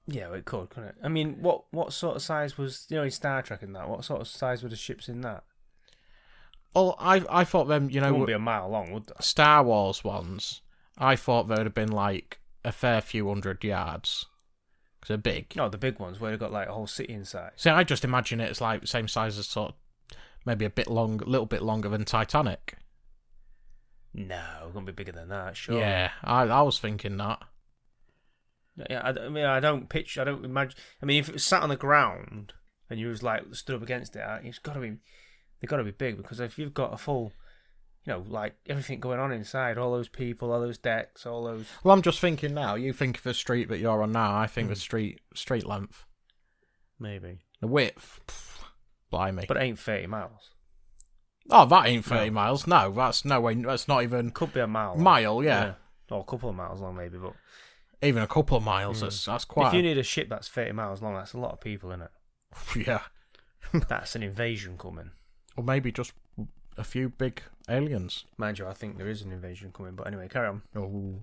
Yeah, 0.07 0.33
it 0.35 0.45
could, 0.45 0.69
couldn't 0.71 0.91
it? 0.91 0.97
I 1.03 1.09
mean, 1.09 1.37
what 1.41 1.65
what 1.71 1.93
sort 1.93 2.17
of 2.17 2.23
size 2.23 2.59
was 2.59 2.87
you 2.91 2.97
know 2.97 3.05
in 3.05 3.11
Star 3.11 3.43
Trek 3.43 3.63
and 3.63 3.75
that? 3.75 3.89
What 3.89 4.05
sort 4.05 4.21
of 4.21 4.29
size 4.29 4.63
were 4.63 4.69
the 4.69 4.77
ships 4.77 5.09
in 5.09 5.23
that? 5.23 5.45
Well, 6.75 6.97
I 6.99 7.25
I 7.31 7.45
thought 7.45 7.69
them, 7.69 7.89
you 7.89 8.01
know, 8.01 8.11
wouldn't 8.11 8.27
be 8.27 8.33
a 8.33 8.39
mile 8.39 8.69
long, 8.69 8.93
would 8.93 9.07
they? 9.07 9.15
Star 9.21 9.63
Wars 9.63 10.05
ones. 10.05 10.61
I 10.99 11.17
thought 11.17 11.49
they 11.49 11.55
would 11.55 11.67
have 11.67 11.75
been 11.75 11.93
like 11.93 12.41
a 12.65 12.73
fair 12.73 13.01
few 13.01 13.29
hundred 13.29 13.65
yards. 13.65 14.27
Because 15.01 15.09
they're 15.09 15.17
big. 15.19 15.55
No, 15.57 15.69
the 15.69 15.79
big 15.79 15.99
ones 15.99 16.21
where 16.21 16.31
they 16.31 16.37
got 16.37 16.53
like 16.53 16.69
a 16.69 16.73
whole 16.73 16.87
city 16.87 17.13
inside. 17.13 17.53
See, 17.57 17.71
I 17.71 17.85
just 17.85 18.05
imagine 18.05 18.41
it's 18.41 18.61
like 18.61 18.83
the 18.83 18.87
same 18.87 19.09
size 19.09 19.39
as 19.39 19.47
sort 19.47 19.71
of 19.71 20.17
maybe 20.45 20.65
a 20.65 20.71
bit 20.71 20.89
long, 20.89 21.21
a 21.23 21.27
little 21.27 21.47
bit 21.47 21.63
longer 21.63 21.89
than 21.89 22.05
Titanic. 22.05 22.77
No, 24.13 24.43
it's 24.65 24.73
gonna 24.73 24.87
be 24.87 24.93
bigger 24.93 25.13
than 25.13 25.29
that. 25.29 25.57
Sure. 25.57 25.79
Yeah, 25.79 26.11
I 26.23 26.43
I 26.43 26.63
was 26.63 26.79
thinking 26.79 27.17
that. 27.17 27.43
Yeah. 28.76 29.00
I, 29.04 29.11
I 29.26 29.28
mean, 29.28 29.45
I 29.45 29.61
don't 29.61 29.88
pitch. 29.88 30.19
I 30.19 30.25
don't 30.25 30.45
imagine. 30.45 30.78
I 31.02 31.07
mean, 31.07 31.19
if 31.21 31.28
it 31.28 31.35
was 31.35 31.45
sat 31.45 31.62
on 31.62 31.69
the 31.69 31.76
ground 31.76 32.52
and 32.90 32.99
you 32.99 33.09
was 33.09 33.23
like 33.23 33.43
stood 33.54 33.76
up 33.76 33.83
against 33.83 34.16
it, 34.16 34.23
it's 34.43 34.59
got 34.59 34.75
to 34.75 34.81
be. 34.81 34.97
They 35.61 35.66
got 35.66 35.76
to 35.76 35.85
be 35.85 35.93
big 35.93 36.16
because 36.16 36.40
if 36.40 36.59
you've 36.59 36.75
got 36.75 36.93
a 36.93 36.97
full, 36.99 37.33
you 38.04 38.12
know, 38.12 38.25
like 38.28 38.54
everything 38.69 39.00
going 39.00 39.21
on 39.21 39.33
inside, 39.33 39.78
all 39.78 39.93
those 39.93 40.09
people, 40.09 40.52
all 40.52 40.61
those 40.61 40.76
decks, 40.78 41.25
all 41.25 41.45
those. 41.45 41.66
Well, 41.83 41.95
I'm 41.95 42.02
just 42.02 42.21
thinking 42.21 42.52
now. 42.52 42.75
You 42.75 42.93
think 42.93 43.19
of 43.19 43.23
the 43.23 43.33
street 43.35 43.69
that 43.69 43.78
you're 43.78 44.02
on 44.02 44.12
now. 44.12 44.37
I 44.37 44.47
think 44.47 44.69
the 44.69 44.75
Hmm. 44.75 44.78
street 44.81 45.21
street 45.35 45.64
length, 45.66 46.04
Maybe. 46.99 47.40
the 47.61 47.66
width. 47.66 48.21
pff, 48.26 48.64
Blimey. 49.11 49.45
But 49.47 49.57
it 49.57 49.62
ain't 49.62 49.78
30 49.78 50.07
miles. 50.09 50.50
oh, 51.50 51.64
that 51.66 51.87
ain't 51.87 52.04
thirty 52.04 52.31
No. 52.31 52.35
miles. 52.35 52.66
No, 52.66 52.90
that's 52.93 53.25
no 53.25 53.40
way. 53.40 53.54
That's 53.54 53.87
not 53.87 54.02
even 54.02 54.31
Could 54.33 54.52
be 54.52 54.61
a 54.61 54.66
mile. 54.66 54.97
mile. 54.97 55.43
Yeah, 55.43 55.75
Or 56.11 56.21
a 56.21 56.25
couple 56.25 56.50
of 56.50 56.57
miles 56.57 56.81
long, 56.81 56.97
maybe. 56.97 57.16
But 57.19 57.35
even 58.05 58.23
a 58.23 58.27
couple 58.27 58.57
of 58.57 58.63
miles. 58.63 59.01
Hmm. 59.01 59.07
That's 59.07 59.25
that's 59.25 59.45
quite. 59.45 59.69
if 59.69 59.75
you 59.75 59.83
need 59.83 59.99
a 59.99 60.03
ship 60.03 60.29
that's 60.29 60.49
30 60.49 60.73
miles 60.73 61.03
long, 61.03 61.15
that's 61.15 61.33
a 61.33 61.39
lot 61.39 61.53
of 61.53 61.61
people 61.61 61.91
in 61.91 62.03
it. 62.03 62.11
yeah, 62.87 63.01
That's 63.89 64.15
an 64.15 64.23
invasion 64.23 64.79
coming. 64.79 65.11
or 65.57 65.65
maybe 65.65 65.91
just 65.91 66.13
a 66.77 66.85
few 66.85 67.09
big 67.09 67.43
aliens. 67.69 68.25
Mind 68.37 68.59
you, 68.59 68.67
I 68.67 68.73
think 68.73 68.99
there 68.99 69.09
is 69.09 69.23
an 69.23 69.33
invasion 69.33 69.73
coming. 69.73 69.95
But 69.95 70.07
anyway, 70.07 70.29
carry 70.29 70.49
on. 70.49 71.23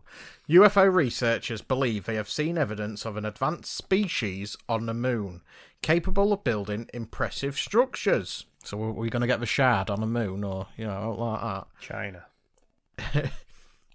UFO 0.49 0.93
researchers 0.93 1.61
believe 1.61 2.05
they 2.05 2.15
have 2.15 2.29
seen 2.29 2.57
evidence 2.57 3.05
of 3.05 3.17
an 3.17 3.25
advanced 3.25 3.73
species 3.75 4.55
on 4.67 4.85
the 4.85 4.93
moon, 4.93 5.41
capable 5.81 6.33
of 6.33 6.43
building 6.43 6.89
impressive 6.93 7.57
structures. 7.57 8.45
So, 8.63 8.81
are 8.81 8.91
we 8.91 9.09
going 9.09 9.21
to 9.21 9.27
get 9.27 9.39
the 9.39 9.45
shard 9.45 9.89
on 9.89 10.01
the 10.01 10.07
moon, 10.07 10.43
or 10.43 10.67
you 10.77 10.85
know, 10.85 11.15
like 11.17 11.41
that? 11.41 11.67
China. 11.79 12.25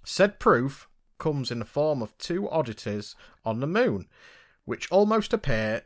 Said 0.04 0.38
proof 0.38 0.88
comes 1.18 1.50
in 1.50 1.58
the 1.58 1.64
form 1.64 2.02
of 2.02 2.16
two 2.18 2.48
oddities 2.50 3.14
on 3.44 3.60
the 3.60 3.66
moon, 3.66 4.06
which 4.64 4.90
almost 4.90 5.32
appear 5.32 5.82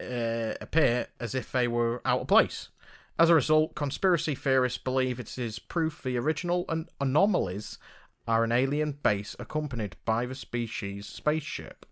uh, 0.00 0.54
appear 0.60 1.06
as 1.20 1.34
if 1.34 1.52
they 1.52 1.68
were 1.68 2.00
out 2.04 2.22
of 2.22 2.26
place. 2.28 2.68
As 3.18 3.30
a 3.30 3.34
result, 3.34 3.74
conspiracy 3.74 4.34
theorists 4.34 4.78
believe 4.78 5.20
it 5.20 5.38
is 5.38 5.58
proof 5.58 6.02
the 6.02 6.16
original 6.18 6.64
an- 6.68 6.88
anomalies 7.00 7.78
are 8.26 8.44
an 8.44 8.52
alien 8.52 8.98
base 9.02 9.36
accompanied 9.38 9.96
by 10.04 10.26
the 10.26 10.34
species 10.34 11.06
spaceship. 11.06 11.86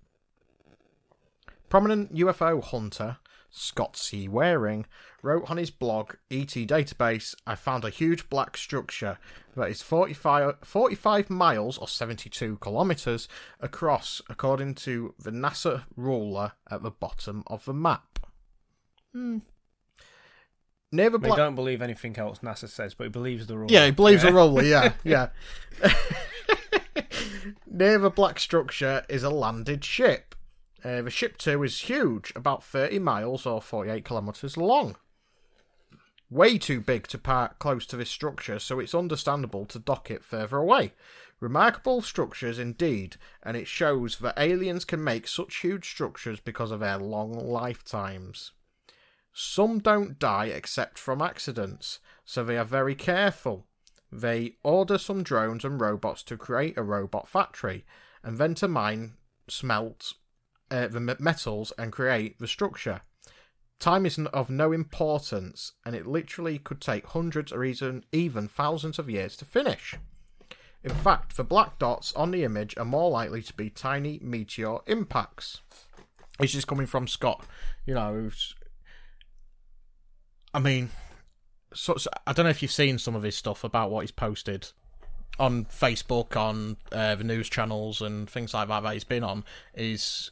Prominent 1.68 2.14
UFO 2.14 2.62
hunter 2.62 3.18
Scott 3.50 3.96
C. 3.96 4.28
Waring 4.28 4.86
wrote 5.22 5.50
on 5.50 5.56
his 5.56 5.70
blog 5.70 6.14
ET 6.30 6.48
Database 6.48 7.34
I 7.46 7.54
found 7.54 7.84
a 7.84 7.90
huge 7.90 8.28
black 8.30 8.56
structure 8.56 9.18
that 9.56 9.68
is 9.68 9.82
45, 9.82 10.56
45 10.62 11.30
miles 11.30 11.76
or 11.78 11.88
72 11.88 12.58
kilometres 12.62 13.28
across, 13.60 14.22
according 14.28 14.74
to 14.76 15.14
the 15.18 15.30
NASA 15.30 15.84
ruler 15.96 16.52
at 16.70 16.82
the 16.82 16.90
bottom 16.90 17.42
of 17.48 17.64
the 17.64 17.74
map. 17.74 18.20
Hmm. 19.12 19.38
Near 20.92 21.10
the 21.10 21.18
We 21.18 21.30
don't 21.30 21.54
believe 21.54 21.82
anything 21.82 22.16
else 22.16 22.40
NASA 22.40 22.68
says, 22.68 22.94
but 22.94 23.04
he 23.04 23.10
believes 23.10 23.46
the 23.46 23.56
ruler. 23.56 23.72
yeah, 23.72 23.86
he 23.86 23.92
believes 23.92 24.22
the 24.22 24.32
ruler. 24.32 24.62
Yeah, 24.62 24.92
yeah. 25.04 25.28
Near 27.66 27.98
the 27.98 28.10
black 28.10 28.40
structure 28.40 29.04
is 29.08 29.22
a 29.22 29.30
landed 29.30 29.84
ship. 29.84 30.34
Uh, 30.84 31.02
the 31.02 31.10
ship 31.10 31.36
too 31.36 31.62
is 31.62 31.82
huge, 31.82 32.32
about 32.34 32.64
30 32.64 32.98
miles 33.00 33.44
or 33.44 33.60
48 33.60 34.04
kilometres 34.04 34.56
long. 34.56 34.96
Way 36.30 36.58
too 36.58 36.80
big 36.80 37.08
to 37.08 37.18
park 37.18 37.58
close 37.58 37.84
to 37.86 37.96
this 37.96 38.08
structure, 38.08 38.58
so 38.58 38.78
it's 38.78 38.94
understandable 38.94 39.66
to 39.66 39.78
dock 39.78 40.10
it 40.10 40.24
further 40.24 40.58
away. 40.58 40.92
Remarkable 41.40 42.02
structures 42.02 42.58
indeed, 42.58 43.16
and 43.42 43.56
it 43.56 43.66
shows 43.66 44.18
that 44.18 44.38
aliens 44.38 44.84
can 44.84 45.02
make 45.02 45.26
such 45.26 45.56
huge 45.56 45.88
structures 45.88 46.38
because 46.38 46.70
of 46.70 46.80
their 46.80 46.98
long 46.98 47.32
lifetimes. 47.32 48.52
Some 49.32 49.78
don't 49.80 50.18
die 50.18 50.46
except 50.46 50.98
from 50.98 51.20
accidents, 51.20 51.98
so 52.24 52.44
they 52.44 52.56
are 52.56 52.64
very 52.64 52.94
careful. 52.94 53.66
They 54.12 54.56
order 54.62 54.98
some 54.98 55.22
drones 55.22 55.64
and 55.64 55.80
robots 55.80 56.22
to 56.24 56.36
create 56.36 56.76
a 56.76 56.82
robot 56.82 57.28
factory, 57.28 57.84
and 58.22 58.38
then 58.38 58.54
to 58.56 58.68
mine, 58.68 59.14
smelt 59.48 60.14
uh, 60.70 60.88
the 60.88 61.00
metals, 61.00 61.72
and 61.78 61.92
create 61.92 62.38
the 62.38 62.48
structure. 62.48 63.02
Time 63.78 64.04
is 64.04 64.18
of 64.18 64.50
no 64.50 64.72
importance, 64.72 65.72
and 65.86 65.96
it 65.96 66.06
literally 66.06 66.58
could 66.58 66.80
take 66.80 67.06
hundreds 67.06 67.50
or 67.50 67.64
even, 67.64 68.04
even 68.12 68.46
thousands 68.46 68.98
of 68.98 69.08
years 69.08 69.36
to 69.38 69.44
finish. 69.44 69.96
In 70.82 70.90
fact, 70.90 71.36
the 71.36 71.44
black 71.44 71.78
dots 71.78 72.12
on 72.14 72.30
the 72.30 72.44
image 72.44 72.74
are 72.76 72.84
more 72.84 73.10
likely 73.10 73.42
to 73.42 73.54
be 73.54 73.70
tiny 73.70 74.18
meteor 74.22 74.78
impacts. 74.86 75.60
This 76.38 76.54
is 76.54 76.64
coming 76.64 76.86
from 76.86 77.06
Scott, 77.06 77.44
you 77.86 77.94
know, 77.94 78.30
I 80.52 80.58
mean, 80.58 80.90
so, 81.72 81.96
so- 81.96 82.10
I 82.26 82.32
don't 82.32 82.44
know 82.44 82.50
if 82.50 82.62
you've 82.62 82.72
seen 82.72 82.98
some 82.98 83.14
of 83.14 83.22
his 83.22 83.36
stuff 83.36 83.64
about 83.64 83.90
what 83.90 84.00
he's 84.00 84.10
posted 84.10 84.68
on 85.38 85.64
Facebook, 85.66 86.36
on 86.36 86.76
uh, 86.92 87.14
the 87.14 87.24
news 87.24 87.48
channels 87.48 88.02
and 88.02 88.28
things 88.28 88.52
like 88.52 88.68
that 88.68 88.82
that 88.82 88.92
he's 88.92 89.04
been 89.04 89.24
on. 89.24 89.44
Is 89.74 90.30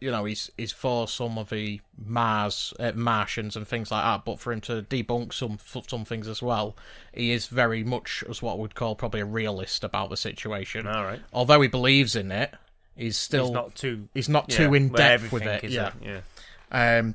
you 0.00 0.10
know 0.10 0.24
he's 0.26 0.50
he's 0.58 0.72
for 0.72 1.08
some 1.08 1.38
of 1.38 1.48
the 1.50 1.80
Mars 1.96 2.74
uh, 2.78 2.92
Martians 2.94 3.56
and 3.56 3.66
things 3.66 3.90
like 3.90 4.04
that, 4.04 4.24
but 4.24 4.38
for 4.40 4.52
him 4.52 4.60
to 4.62 4.82
debunk 4.82 5.32
some 5.32 5.58
some 5.88 6.04
things 6.04 6.28
as 6.28 6.42
well, 6.42 6.76
he 7.14 7.32
is 7.32 7.46
very 7.46 7.82
much 7.82 8.22
as 8.28 8.42
what 8.42 8.58
we'd 8.58 8.74
call 8.74 8.94
probably 8.94 9.20
a 9.20 9.24
realist 9.24 9.82
about 9.84 10.10
the 10.10 10.16
situation. 10.16 10.86
All 10.86 11.04
right. 11.04 11.20
Although 11.32 11.60
he 11.62 11.68
believes 11.68 12.14
in 12.14 12.30
it, 12.30 12.52
he's 12.96 13.16
still 13.16 13.46
He's 13.46 13.54
not 13.54 13.74
too. 13.74 14.08
he's 14.14 14.28
not 14.28 14.46
yeah, 14.50 14.56
too 14.58 14.74
in 14.74 14.88
depth 14.90 15.32
with 15.32 15.44
it. 15.44 15.64
is 15.64 15.72
Yeah. 15.74 15.92
a- 16.02 16.04
yeah. 16.04 16.98
Um, 16.98 17.14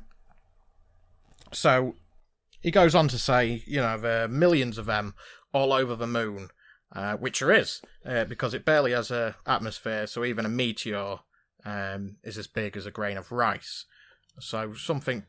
So 1.52 1.96
he 2.60 2.70
goes 2.70 2.94
on 2.94 3.08
to 3.08 3.18
say, 3.18 3.62
you 3.66 3.80
know, 3.80 3.98
there 3.98 4.24
are 4.24 4.28
millions 4.28 4.78
of 4.78 4.86
them 4.86 5.14
all 5.52 5.72
over 5.72 5.94
the 5.94 6.06
moon, 6.06 6.48
uh, 6.94 7.14
which 7.16 7.40
there 7.40 7.52
is, 7.52 7.82
uh, 8.06 8.24
because 8.24 8.54
it 8.54 8.64
barely 8.64 8.92
has 8.92 9.10
a 9.10 9.36
atmosphere. 9.46 10.06
So 10.06 10.24
even 10.24 10.46
a 10.46 10.48
meteor 10.48 11.18
um, 11.64 12.16
is 12.22 12.38
as 12.38 12.46
big 12.46 12.76
as 12.76 12.86
a 12.86 12.90
grain 12.90 13.16
of 13.16 13.32
rice. 13.32 13.84
So 14.40 14.74
something, 14.74 15.24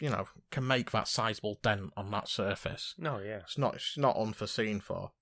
you 0.00 0.10
know, 0.10 0.28
can 0.50 0.66
make 0.66 0.90
that 0.90 1.08
sizable 1.08 1.58
dent 1.62 1.92
on 1.96 2.10
that 2.10 2.28
surface. 2.28 2.94
No, 2.98 3.18
yeah. 3.18 3.38
It's 3.38 3.58
not 3.58 3.74
it's 3.74 3.96
not 3.96 4.16
unforeseen 4.16 4.80
for. 4.80 5.12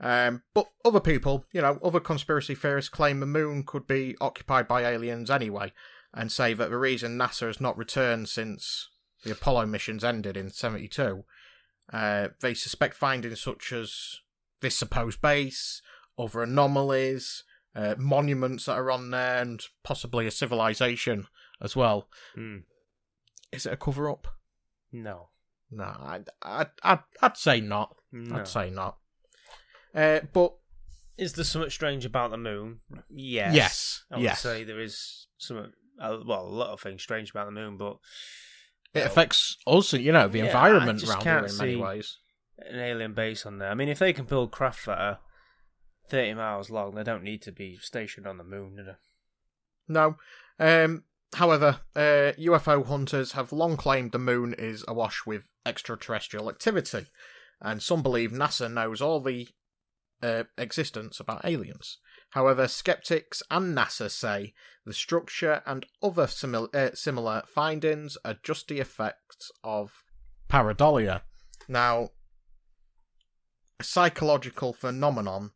Um, 0.00 0.42
but 0.54 0.68
other 0.84 1.00
people, 1.00 1.46
you 1.52 1.62
know, 1.62 1.78
other 1.82 2.00
conspiracy 2.00 2.54
theorists 2.54 2.88
claim 2.88 3.20
the 3.20 3.26
moon 3.26 3.62
could 3.64 3.86
be 3.86 4.16
occupied 4.20 4.66
by 4.66 4.82
aliens 4.82 5.30
anyway, 5.30 5.72
and 6.12 6.32
say 6.32 6.52
that 6.54 6.70
the 6.70 6.78
reason 6.78 7.16
NASA 7.16 7.46
has 7.46 7.60
not 7.60 7.78
returned 7.78 8.28
since 8.28 8.88
the 9.22 9.30
Apollo 9.30 9.66
missions 9.66 10.04
ended 10.04 10.36
in 10.36 10.50
'72, 10.50 11.24
uh, 11.92 12.28
they 12.40 12.54
suspect 12.54 12.94
findings 12.94 13.40
such 13.40 13.72
as 13.72 14.20
this 14.60 14.76
supposed 14.76 15.20
base, 15.20 15.80
other 16.18 16.42
anomalies, 16.42 17.44
uh, 17.74 17.94
monuments 17.98 18.66
that 18.66 18.78
are 18.78 18.90
on 18.90 19.10
there, 19.10 19.40
and 19.40 19.62
possibly 19.82 20.26
a 20.26 20.30
civilization 20.30 21.26
as 21.60 21.74
well. 21.76 22.08
Hmm. 22.34 22.58
Is 23.52 23.66
it 23.66 23.72
a 23.72 23.76
cover 23.76 24.10
up? 24.10 24.26
No. 24.92 25.28
No, 25.70 25.84
I'd, 25.84 26.28
I'd, 26.42 26.68
I'd, 26.82 27.00
I'd 27.20 27.36
say 27.36 27.60
not. 27.60 27.96
No. 28.12 28.36
I'd 28.36 28.48
say 28.48 28.70
not. 28.70 28.96
Uh, 29.94 30.20
but 30.32 30.54
Is 31.16 31.32
there 31.32 31.44
something 31.44 31.70
strange 31.70 32.04
about 32.04 32.30
the 32.30 32.36
moon? 32.36 32.80
Yes. 33.10 33.54
Yes, 33.54 34.04
I 34.10 34.16
would 34.16 34.22
yes. 34.24 34.40
say 34.40 34.64
there 34.64 34.80
is 34.80 35.26
something. 35.38 35.72
Uh, 36.00 36.18
well, 36.26 36.46
a 36.46 36.48
lot 36.48 36.70
of 36.70 36.80
things 36.80 37.02
strange 37.02 37.30
about 37.30 37.46
the 37.46 37.52
moon, 37.52 37.76
but 37.76 37.98
it 38.92 39.00
Well, 39.00 39.06
affects 39.06 39.56
us, 39.66 39.92
you 39.92 40.12
know, 40.12 40.26
the 40.28 40.38
yeah, 40.38 40.46
environment 40.46 41.02
around 41.08 41.22
here 41.22 41.44
in 41.46 41.56
many 41.56 41.76
ways. 41.76 42.18
an 42.58 42.78
alien 42.78 43.14
base 43.14 43.46
on 43.46 43.58
there. 43.58 43.70
I 43.70 43.74
mean, 43.74 43.88
if 43.88 43.98
they 44.00 44.12
can 44.12 44.24
build 44.26 44.50
craft 44.52 44.86
that 44.86 44.98
are 44.98 45.18
thirty 46.08 46.34
miles 46.34 46.70
long, 46.70 46.94
they 46.94 47.04
don't 47.04 47.22
need 47.22 47.42
to 47.42 47.52
be 47.52 47.76
stationed 47.76 48.26
on 48.26 48.38
the 48.38 48.44
moon, 48.44 48.76
do 48.76 48.84
they? 48.84 48.92
No. 49.88 50.16
Um, 50.58 51.04
however, 51.34 51.80
uh, 51.96 52.32
UFO 52.38 52.86
hunters 52.86 53.32
have 53.32 53.52
long 53.52 53.76
claimed 53.76 54.12
the 54.12 54.18
moon 54.18 54.54
is 54.56 54.84
awash 54.86 55.22
with 55.26 55.50
extraterrestrial 55.66 56.48
activity, 56.48 57.06
and 57.60 57.82
some 57.82 58.02
believe 58.02 58.30
NASA 58.30 58.72
knows 58.72 59.00
all 59.00 59.20
the 59.20 59.48
uh, 60.22 60.44
existence 60.56 61.20
about 61.20 61.44
aliens. 61.44 61.98
However, 62.30 62.66
skeptics 62.66 63.42
and 63.50 63.76
NASA 63.76 64.10
say 64.10 64.54
the 64.84 64.92
structure 64.92 65.62
and 65.66 65.86
other 66.02 66.26
simil- 66.26 66.74
uh, 66.74 66.94
similar 66.94 67.42
findings 67.46 68.16
are 68.24 68.36
just 68.42 68.68
the 68.68 68.80
effects 68.80 69.50
of 69.62 70.02
pareidolia. 70.48 71.22
Now, 71.68 72.10
a 73.78 73.84
psychological 73.84 74.72
phenomenon 74.72 75.52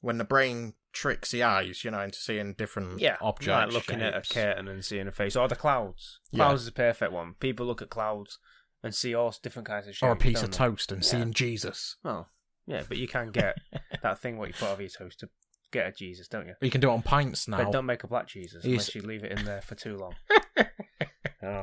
when 0.00 0.18
the 0.18 0.24
brain 0.24 0.74
tricks 0.92 1.30
the 1.30 1.42
eyes, 1.42 1.84
you 1.84 1.90
know, 1.90 2.00
into 2.00 2.18
seeing 2.18 2.52
different 2.54 2.98
Yeah, 3.00 3.16
objects. 3.20 3.48
like 3.48 3.72
looking 3.72 4.00
at 4.02 4.12
a 4.14 4.16
shapes. 4.18 4.32
curtain 4.32 4.68
and 4.68 4.84
seeing 4.84 5.06
a 5.06 5.12
face, 5.12 5.36
or 5.36 5.46
the 5.48 5.56
clouds. 5.56 6.18
Yeah. 6.30 6.44
Clouds 6.46 6.62
is 6.62 6.68
a 6.68 6.72
perfect 6.72 7.12
one. 7.12 7.34
People 7.40 7.66
look 7.66 7.80
at 7.82 7.90
clouds 7.90 8.38
and 8.82 8.94
see 8.94 9.14
all 9.14 9.34
different 9.42 9.68
kinds 9.68 9.86
of 9.86 9.94
shapes. 9.94 10.02
or 10.08 10.12
a 10.12 10.16
piece 10.16 10.42
of 10.42 10.50
they? 10.50 10.56
toast 10.56 10.90
and 10.90 11.02
Yeah. 11.04 11.08
seeing 11.10 11.32
Jesus. 11.32 11.96
Oh, 12.04 12.26
yeah, 12.66 12.82
but 12.88 12.96
you 12.96 13.06
can 13.08 13.30
get 13.30 13.56
that 14.02 14.18
thing 14.20 14.36
what 14.38 14.48
you 14.48 14.54
put 14.54 14.68
over 14.68 14.82
your 14.82 14.90
toast 14.90 15.20
to 15.20 15.28
get 15.70 15.86
a 15.86 15.92
Jesus, 15.92 16.26
don't 16.28 16.46
you? 16.48 16.54
You 16.60 16.70
can 16.70 16.80
do 16.80 16.90
it 16.90 16.94
on 16.94 17.02
pints 17.02 17.46
now. 17.46 17.58
But 17.62 17.72
don't 17.72 17.86
make 17.86 18.02
a 18.02 18.08
black 18.08 18.26
Jesus 18.26 18.64
He's- 18.64 18.72
unless 18.72 18.94
you 18.94 19.02
leave 19.02 19.22
it 19.22 19.38
in 19.38 19.44
there 19.44 19.60
for 19.60 19.74
too 19.76 19.96
long. 19.96 20.14
oh. 21.42 21.62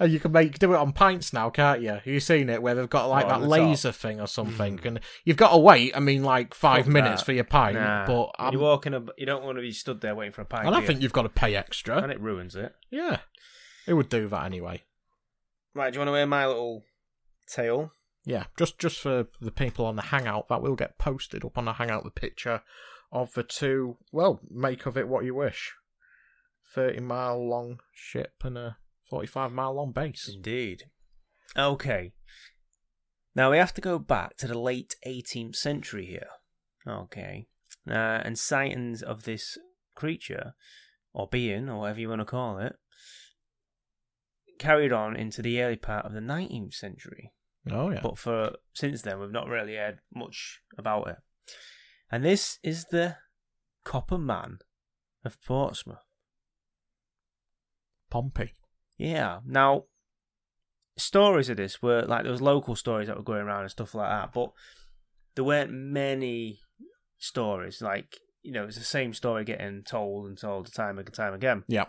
Oh, 0.00 0.04
you 0.04 0.18
can 0.18 0.32
make 0.32 0.58
do 0.58 0.72
it 0.74 0.76
on 0.76 0.92
pints 0.92 1.32
now, 1.32 1.48
can't 1.50 1.80
you? 1.82 2.00
You've 2.04 2.22
seen 2.22 2.48
it 2.50 2.62
where 2.62 2.74
they've 2.74 2.90
got 2.90 3.06
like 3.06 3.24
What, 3.26 3.28
that 3.30 3.34
on 3.42 3.48
the 3.48 3.56
top? 3.56 3.68
laser 3.68 3.92
thing 3.92 4.20
or 4.20 4.26
something, 4.26 4.78
mm. 4.78 4.84
and 4.84 5.00
you've 5.24 5.36
got 5.36 5.52
to 5.52 5.58
wait. 5.58 5.96
I 5.96 6.00
mean, 6.00 6.24
like 6.24 6.54
five 6.54 6.84
Fuck 6.86 6.92
minutes 6.92 7.20
that. 7.22 7.26
for 7.26 7.32
your 7.32 7.44
pint, 7.44 7.76
Nah. 7.76 8.06
but 8.06 8.30
I'm, 8.38 8.52
you're 8.52 8.62
walking, 8.62 8.94
a, 8.94 9.04
you 9.16 9.26
don't 9.26 9.44
want 9.44 9.58
to 9.58 9.62
be 9.62 9.70
stood 9.72 10.00
there 10.00 10.14
waiting 10.14 10.32
for 10.32 10.42
a 10.42 10.44
pint. 10.44 10.66
And 10.66 10.68
I 10.68 10.70
do 10.70 10.74
don't 10.74 10.82
you? 10.82 10.86
think 10.88 11.02
you've 11.02 11.12
got 11.12 11.22
to 11.22 11.28
pay 11.28 11.54
extra. 11.54 12.02
and 12.02 12.10
it 12.10 12.20
ruins 12.20 12.56
it. 12.56 12.74
Yeah, 12.90 13.18
it 13.86 13.94
would 13.94 14.08
do 14.08 14.26
that 14.28 14.44
anyway. 14.44 14.82
Right, 15.74 15.92
do 15.92 15.96
you 15.96 16.00
want 16.00 16.10
to 16.14 16.16
hear 16.18 16.26
my 16.26 16.46
little 16.46 16.82
tale? 17.48 17.92
Yeah, 18.24 18.44
just 18.58 18.78
just 18.78 18.98
for 19.00 19.26
the 19.40 19.50
people 19.50 19.86
on 19.86 19.96
the 19.96 20.02
hangout, 20.02 20.48
that 20.48 20.62
will 20.62 20.76
get 20.76 20.98
posted 20.98 21.44
up 21.44 21.56
on 21.58 21.64
the 21.64 21.72
hangout. 21.74 22.04
The 22.04 22.10
picture 22.10 22.62
of 23.10 23.32
the 23.34 23.42
two. 23.42 23.96
Well, 24.12 24.40
make 24.50 24.86
of 24.86 24.96
it 24.96 25.08
what 25.08 25.24
you 25.24 25.34
wish. 25.34 25.72
Thirty 26.74 27.00
mile 27.00 27.48
long 27.48 27.80
ship 27.92 28.32
and 28.44 28.56
a 28.56 28.76
forty-five 29.12 29.52
mile 29.52 29.74
long 29.74 29.92
base. 29.92 30.26
Indeed. 30.34 30.84
Okay. 31.54 32.14
Now 33.34 33.50
we 33.50 33.58
have 33.58 33.74
to 33.74 33.82
go 33.82 33.98
back 33.98 34.38
to 34.38 34.46
the 34.46 34.58
late 34.58 34.96
18th 35.06 35.54
century 35.54 36.06
here. 36.06 36.28
Okay. 36.88 37.46
Uh, 37.86 37.92
and 38.24 38.38
sightings 38.38 39.02
of 39.02 39.24
this 39.24 39.58
creature, 39.94 40.54
or 41.12 41.28
being, 41.30 41.68
or 41.68 41.80
whatever 41.80 42.00
you 42.00 42.08
want 42.08 42.22
to 42.22 42.24
call 42.24 42.56
it, 42.56 42.76
carried 44.58 44.92
on 44.92 45.14
into 45.14 45.42
the 45.42 45.60
early 45.60 45.76
part 45.76 46.06
of 46.06 46.14
the 46.14 46.20
19th 46.20 46.72
century. 46.72 47.32
Oh 47.70 47.90
yeah. 47.90 48.00
But 48.02 48.16
for 48.16 48.52
since 48.72 49.02
then, 49.02 49.20
we've 49.20 49.30
not 49.30 49.46
really 49.46 49.76
heard 49.76 49.98
much 50.14 50.62
about 50.78 51.08
it. 51.08 51.16
And 52.10 52.24
this 52.24 52.58
is 52.62 52.86
the 52.86 53.16
Copper 53.84 54.18
Man 54.18 54.60
of 55.22 55.36
Portsmouth. 55.44 56.06
Pompey. 58.10 58.54
Yeah. 58.98 59.40
Now, 59.46 59.84
stories 60.96 61.48
of 61.48 61.56
this 61.56 61.82
were 61.82 62.02
like 62.02 62.22
there 62.22 62.32
was 62.32 62.42
local 62.42 62.76
stories 62.76 63.08
that 63.08 63.16
were 63.16 63.22
going 63.22 63.42
around 63.42 63.62
and 63.62 63.70
stuff 63.70 63.94
like 63.94 64.10
that, 64.10 64.32
but 64.32 64.52
there 65.34 65.44
weren't 65.44 65.72
many 65.72 66.60
stories. 67.18 67.80
Like 67.80 68.18
you 68.42 68.52
know, 68.52 68.64
it's 68.64 68.78
the 68.78 68.84
same 68.84 69.14
story 69.14 69.44
getting 69.44 69.82
told 69.82 70.26
and 70.26 70.38
told 70.38 70.72
time 70.72 70.98
and 70.98 71.12
time 71.12 71.34
again. 71.34 71.64
Yeah. 71.68 71.86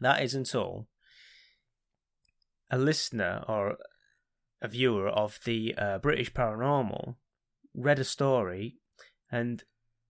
That 0.00 0.22
is 0.22 0.34
until 0.34 0.88
a 2.70 2.78
listener 2.78 3.44
or 3.46 3.76
a 4.60 4.68
viewer 4.68 5.08
of 5.08 5.38
the 5.44 5.74
uh, 5.76 5.98
British 5.98 6.32
Paranormal 6.32 7.16
read 7.74 7.98
a 7.98 8.04
story 8.04 8.76
and 9.30 9.62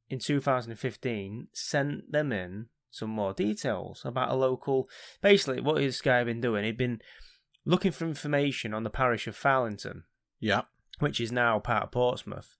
in 0.09 0.19
2015 0.19 1.49
sent 1.53 2.13
them 2.13 2.33
in 2.33 2.67
some 2.95 3.11
more 3.11 3.33
details 3.33 4.03
about 4.05 4.31
a 4.31 4.35
local. 4.35 4.89
Basically, 5.21 5.61
what 5.61 5.77
this 5.77 6.01
guy 6.01 6.19
had 6.19 6.27
been 6.27 6.41
doing, 6.41 6.65
he'd 6.65 6.77
been 6.79 7.01
looking 7.65 7.93
for 7.93 8.07
information 8.07 8.73
on 8.73 8.85
the 8.85 8.91
parish 8.91 9.27
of 9.27 9.37
Farlington, 9.37 10.03
Yeah. 10.39 10.63
which 10.99 11.21
is 11.21 11.33
now 11.33 11.59
part 11.59 11.85
of 11.85 11.91
Portsmouth. 11.93 12.57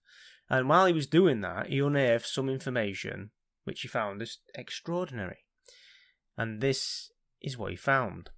And 0.49 0.69
while 0.69 0.85
he 0.85 0.93
was 0.93 1.07
doing 1.07 1.41
that, 1.41 1.67
he 1.67 1.79
unearthed 1.79 2.27
some 2.27 2.49
information 2.49 3.31
which 3.63 3.81
he 3.81 3.87
found 3.87 4.21
as 4.21 4.37
extraordinary. 4.53 5.45
And 6.37 6.61
this 6.61 7.11
is 7.41 7.57
what 7.57 7.71
he 7.71 7.77
found. 7.77 8.29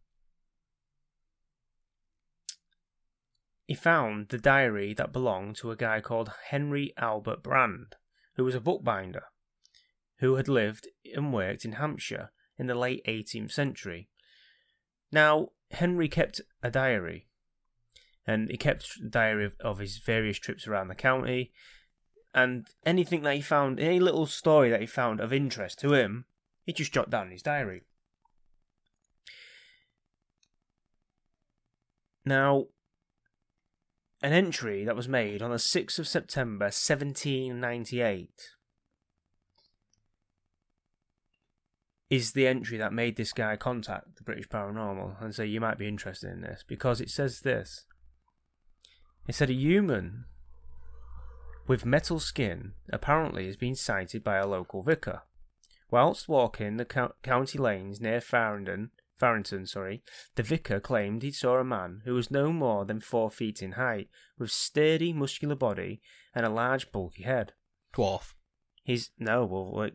He 3.66 3.74
found 3.76 4.30
the 4.30 4.38
diary 4.38 4.94
that 4.94 5.12
belonged 5.12 5.58
to 5.58 5.72
a 5.72 5.76
guy 5.76 6.00
called 6.00 6.32
Henry 6.50 6.94
Albert 6.98 7.44
Brand, 7.44 7.96
who 8.36 8.46
was 8.46 8.56
a 8.56 8.62
bookbinder, 8.62 9.26
who 10.20 10.36
had 10.36 10.48
lived 10.48 10.88
and 11.16 11.34
worked 11.34 11.66
in 11.66 11.74
Hampshire 11.74 12.32
in 12.58 12.68
the 12.68 12.76
late 12.76 13.04
18th 13.06 13.52
century. 13.52 14.10
Now, 15.12 15.50
Henry 15.72 16.08
kept 16.08 16.42
a 16.64 16.72
diary, 16.72 17.28
and 18.26 18.50
he 18.50 18.58
kept 18.58 18.98
a 19.04 19.10
diary 19.10 19.46
of, 19.46 19.54
of 19.60 19.80
his 19.80 19.98
various 19.98 20.40
trips 20.40 20.68
around 20.68 20.88
the 20.88 20.96
county, 20.96 21.52
and 22.34 22.68
anything 22.86 23.22
that 23.24 23.36
he 23.36 23.42
found, 23.42 23.80
any 23.80 24.00
little 24.00 24.26
story 24.26 24.70
that 24.70 24.82
he 24.82 24.88
found 24.88 25.20
of 25.20 25.32
interest 25.32 25.80
to 25.80 25.94
him, 25.94 26.26
he 26.64 26.74
just 26.74 26.94
jotted 26.94 27.12
down 27.12 27.28
in 27.28 27.32
his 27.32 27.42
diary. 27.42 27.84
Now, 32.26 32.66
an 34.22 34.34
entry 34.34 34.84
that 34.84 34.96
was 34.96 35.08
made 35.08 35.42
on 35.42 35.52
the 35.52 35.58
6th 35.58 36.00
of 36.00 36.08
September 36.08 36.66
1798 36.66 38.57
is 42.10 42.32
the 42.32 42.48
entry 42.48 42.78
that 42.78 42.94
made 42.94 43.18
this 43.18 43.34
guy 43.34 43.56
contact 43.56 44.16
the 44.16 44.24
British 44.24 44.48
Paranormal 44.48 45.22
and 45.22 45.36
say, 45.36 45.46
You 45.46 45.60
might 45.60 45.78
be 45.78 45.88
interested 45.88 46.32
in 46.32 46.42
this 46.42 46.64
because 46.68 47.02
it 47.02 47.10
says 47.10 47.42
this. 47.42 47.86
It 49.28 49.36
said 49.36 49.50
a 49.50 49.54
human 49.54 50.26
with 51.68 51.86
metal 51.86 52.20
skin 52.20 52.74
apparently 52.94 53.46
has 53.46 53.58
been 53.58 53.76
sighted 53.76 54.24
by 54.24 54.38
a 54.38 54.48
local 54.48 54.84
vicar. 54.84 55.24
Whilst 55.92 56.30
walking 56.30 56.78
the 56.78 56.86
co- 56.86 57.14
county 57.24 57.58
lanes 57.58 58.00
near 58.00 58.22
Farringdon, 58.22 58.92
Farrington, 59.18 59.66
sorry, 59.66 60.02
the 60.36 60.44
vicar 60.44 60.80
claimed 60.80 61.24
he 61.24 61.32
saw 61.32 61.58
a 61.58 61.64
man 61.64 62.02
who 62.06 62.14
was 62.14 62.32
no 62.32 62.54
more 62.54 62.86
than 62.86 63.02
four 63.02 63.30
feet 63.30 63.62
in 63.62 63.74
height, 63.74 64.10
with 64.38 64.52
sturdy, 64.52 65.12
muscular 65.12 65.56
body 65.56 66.02
and 66.34 66.46
a 66.46 66.50
large, 66.50 66.92
bulky 66.92 67.24
head. 67.24 67.54
Dwarf. 67.94 68.34
His 68.84 69.10
no, 69.18 69.44
well, 69.44 69.90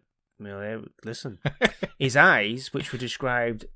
listen. 1.04 1.38
His 1.98 2.16
eyes, 2.16 2.72
which 2.72 2.92
were 2.92 2.98
described 2.98 3.66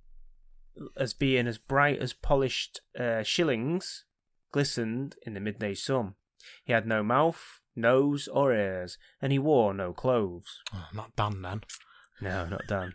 as 0.96 1.14
being 1.14 1.46
as 1.46 1.58
bright 1.58 2.00
as 2.00 2.12
polished 2.12 2.80
uh, 2.98 3.22
shillings 3.22 4.04
glistened 4.52 5.16
in 5.22 5.34
the 5.34 5.40
midday 5.40 5.74
sun. 5.74 6.14
He 6.64 6.72
had 6.72 6.86
no 6.86 7.02
mouth, 7.02 7.60
nose, 7.74 8.28
or 8.28 8.52
ears, 8.52 8.98
and 9.20 9.32
he 9.32 9.38
wore 9.38 9.74
no 9.74 9.92
clothes. 9.92 10.60
Oh, 10.74 10.86
not 10.94 11.16
Dan 11.16 11.42
then. 11.42 11.62
No, 12.20 12.46
not 12.46 12.66
Dan. 12.66 12.92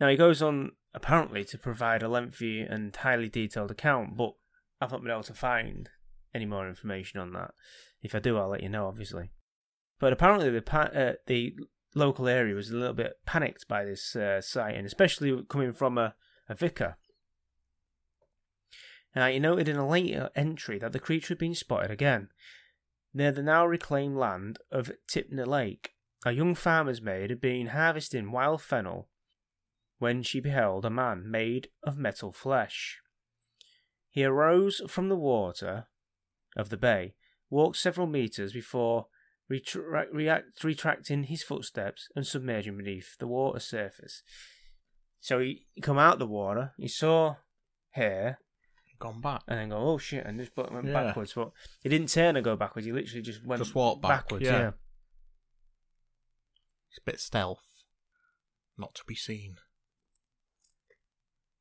Now 0.00 0.08
he 0.08 0.16
goes 0.16 0.42
on 0.42 0.72
apparently 0.94 1.44
to 1.44 1.58
provide 1.58 2.02
a 2.02 2.08
lengthy 2.08 2.60
and 2.60 2.94
highly 2.94 3.28
detailed 3.28 3.70
account, 3.70 4.16
but 4.16 4.32
I've 4.80 4.92
not 4.92 5.02
been 5.02 5.10
able 5.10 5.22
to 5.24 5.34
find 5.34 5.90
any 6.34 6.46
more 6.46 6.68
information 6.68 7.20
on 7.20 7.32
that. 7.32 7.52
If 8.02 8.14
I 8.14 8.20
do, 8.20 8.38
I'll 8.38 8.48
let 8.48 8.62
you 8.62 8.68
know, 8.68 8.86
obviously. 8.86 9.30
But 9.98 10.12
apparently, 10.12 10.50
the 10.50 10.62
pa- 10.62 10.90
uh, 10.94 11.12
the 11.26 11.54
local 11.94 12.28
area 12.28 12.54
was 12.54 12.70
a 12.70 12.76
little 12.76 12.94
bit 12.94 13.18
panicked 13.26 13.66
by 13.68 13.84
this 13.84 14.14
uh, 14.14 14.40
sighting, 14.40 14.84
especially 14.84 15.42
coming 15.48 15.72
from 15.72 15.98
a, 15.98 16.14
a 16.48 16.54
vicar. 16.54 16.96
Now, 19.16 19.28
he 19.28 19.38
noted 19.38 19.68
in 19.68 19.76
a 19.76 19.88
later 19.88 20.30
entry 20.36 20.78
that 20.78 20.92
the 20.92 21.00
creature 21.00 21.28
had 21.28 21.38
been 21.38 21.54
spotted 21.54 21.90
again 21.90 22.28
near 23.14 23.32
the 23.32 23.42
now 23.42 23.66
reclaimed 23.66 24.16
land 24.16 24.58
of 24.70 24.92
Tipner 25.10 25.46
Lake. 25.46 25.94
A 26.26 26.32
young 26.32 26.54
farmer's 26.54 27.00
maid 27.00 27.30
had 27.30 27.40
been 27.40 27.68
harvesting 27.68 28.30
wild 28.30 28.60
fennel 28.60 29.08
when 29.98 30.22
she 30.22 30.40
beheld 30.40 30.84
a 30.84 30.90
man 30.90 31.30
made 31.30 31.68
of 31.82 31.98
metal 31.98 32.32
flesh. 32.32 33.00
He 34.10 34.24
arose 34.24 34.82
from 34.88 35.08
the 35.08 35.16
water 35.16 35.86
of 36.56 36.70
the 36.70 36.76
bay, 36.76 37.14
walked 37.50 37.76
several 37.76 38.06
metres 38.06 38.52
before 38.52 39.06
retract, 39.48 40.12
react, 40.12 40.62
retracting 40.64 41.24
his 41.24 41.42
footsteps 41.42 42.08
and 42.14 42.26
submerging 42.26 42.76
beneath 42.76 43.16
the 43.18 43.26
water 43.26 43.60
surface. 43.60 44.22
So 45.20 45.40
he, 45.40 45.66
he 45.74 45.80
come 45.80 45.98
out 45.98 46.18
the 46.18 46.26
water, 46.26 46.72
he 46.76 46.88
saw 46.88 47.36
hair, 47.90 48.38
Gone 49.00 49.20
back. 49.20 49.42
and 49.48 49.58
then 49.58 49.68
go, 49.70 49.76
oh 49.76 49.98
shit, 49.98 50.26
and 50.26 50.38
just 50.40 50.56
went 50.56 50.86
Yeah. 50.86 50.92
backwards. 51.04 51.32
But 51.32 51.50
he 51.82 51.88
didn't 51.88 52.08
turn 52.08 52.36
and 52.36 52.44
go 52.44 52.56
backwards, 52.56 52.86
he 52.86 52.92
literally 52.92 53.22
just 53.22 53.44
went 53.44 53.62
Just 53.62 53.74
walked 53.74 54.02
back, 54.02 54.10
backwards. 54.24 54.44
yeah. 54.44 54.58
yeah. 54.58 54.70
It's 56.90 56.98
a 56.98 57.04
bit 57.10 57.20
stealth. 57.20 57.62
Not 58.76 58.94
to 58.96 59.02
be 59.06 59.14
seen. 59.14 59.56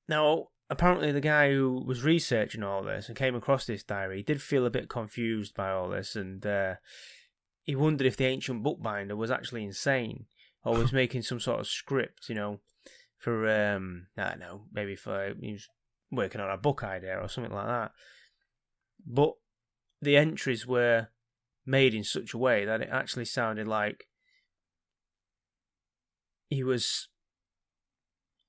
Now, 0.08 0.48
apparently, 0.70 1.12
the 1.12 1.20
guy 1.22 1.52
who 1.52 1.84
was 1.86 2.04
researching 2.04 2.64
all 2.64 2.84
this 2.84 3.08
and 3.08 3.18
came 3.18 3.36
across 3.36 3.66
this 3.66 3.84
diary 3.84 4.24
did 4.24 4.42
feel 4.42 4.66
a 4.66 4.70
bit 4.72 4.90
confused 4.90 5.54
by 5.56 5.72
all 5.72 5.90
this, 5.90 6.16
and 6.16 6.46
uh, 6.46 6.76
he 7.68 7.76
wondered 7.76 8.08
if 8.08 8.18
the 8.18 8.26
ancient 8.26 8.64
bookbinder 8.64 9.16
was 9.16 9.30
actually 9.30 9.64
insane 9.64 10.26
or 10.64 10.76
was 10.76 10.94
making 10.94 11.22
some 11.22 11.40
sort 11.40 11.60
of 11.60 11.68
script, 11.68 12.30
you 12.30 12.36
know, 12.36 12.62
for 13.18 13.48
um, 13.48 14.08
I 14.18 14.30
don't 14.30 14.40
know, 14.40 14.64
maybe 14.74 14.96
for 14.96 15.36
he 15.40 15.52
was 15.52 15.68
working 16.10 16.42
on 16.42 16.50
a 16.50 16.58
book 16.58 16.84
idea 16.84 17.20
or 17.20 17.28
something 17.28 17.54
like 17.54 17.68
that. 17.68 17.92
But 19.06 19.34
the 20.02 20.16
entries 20.16 20.66
were 20.66 21.10
made 21.66 21.94
in 21.94 22.06
such 22.06 22.34
a 22.34 22.38
way 22.38 22.64
that 22.64 22.82
it 22.82 22.90
actually 22.90 23.26
sounded 23.26 23.68
like 23.68 24.06
he 26.50 26.64
was 26.64 27.10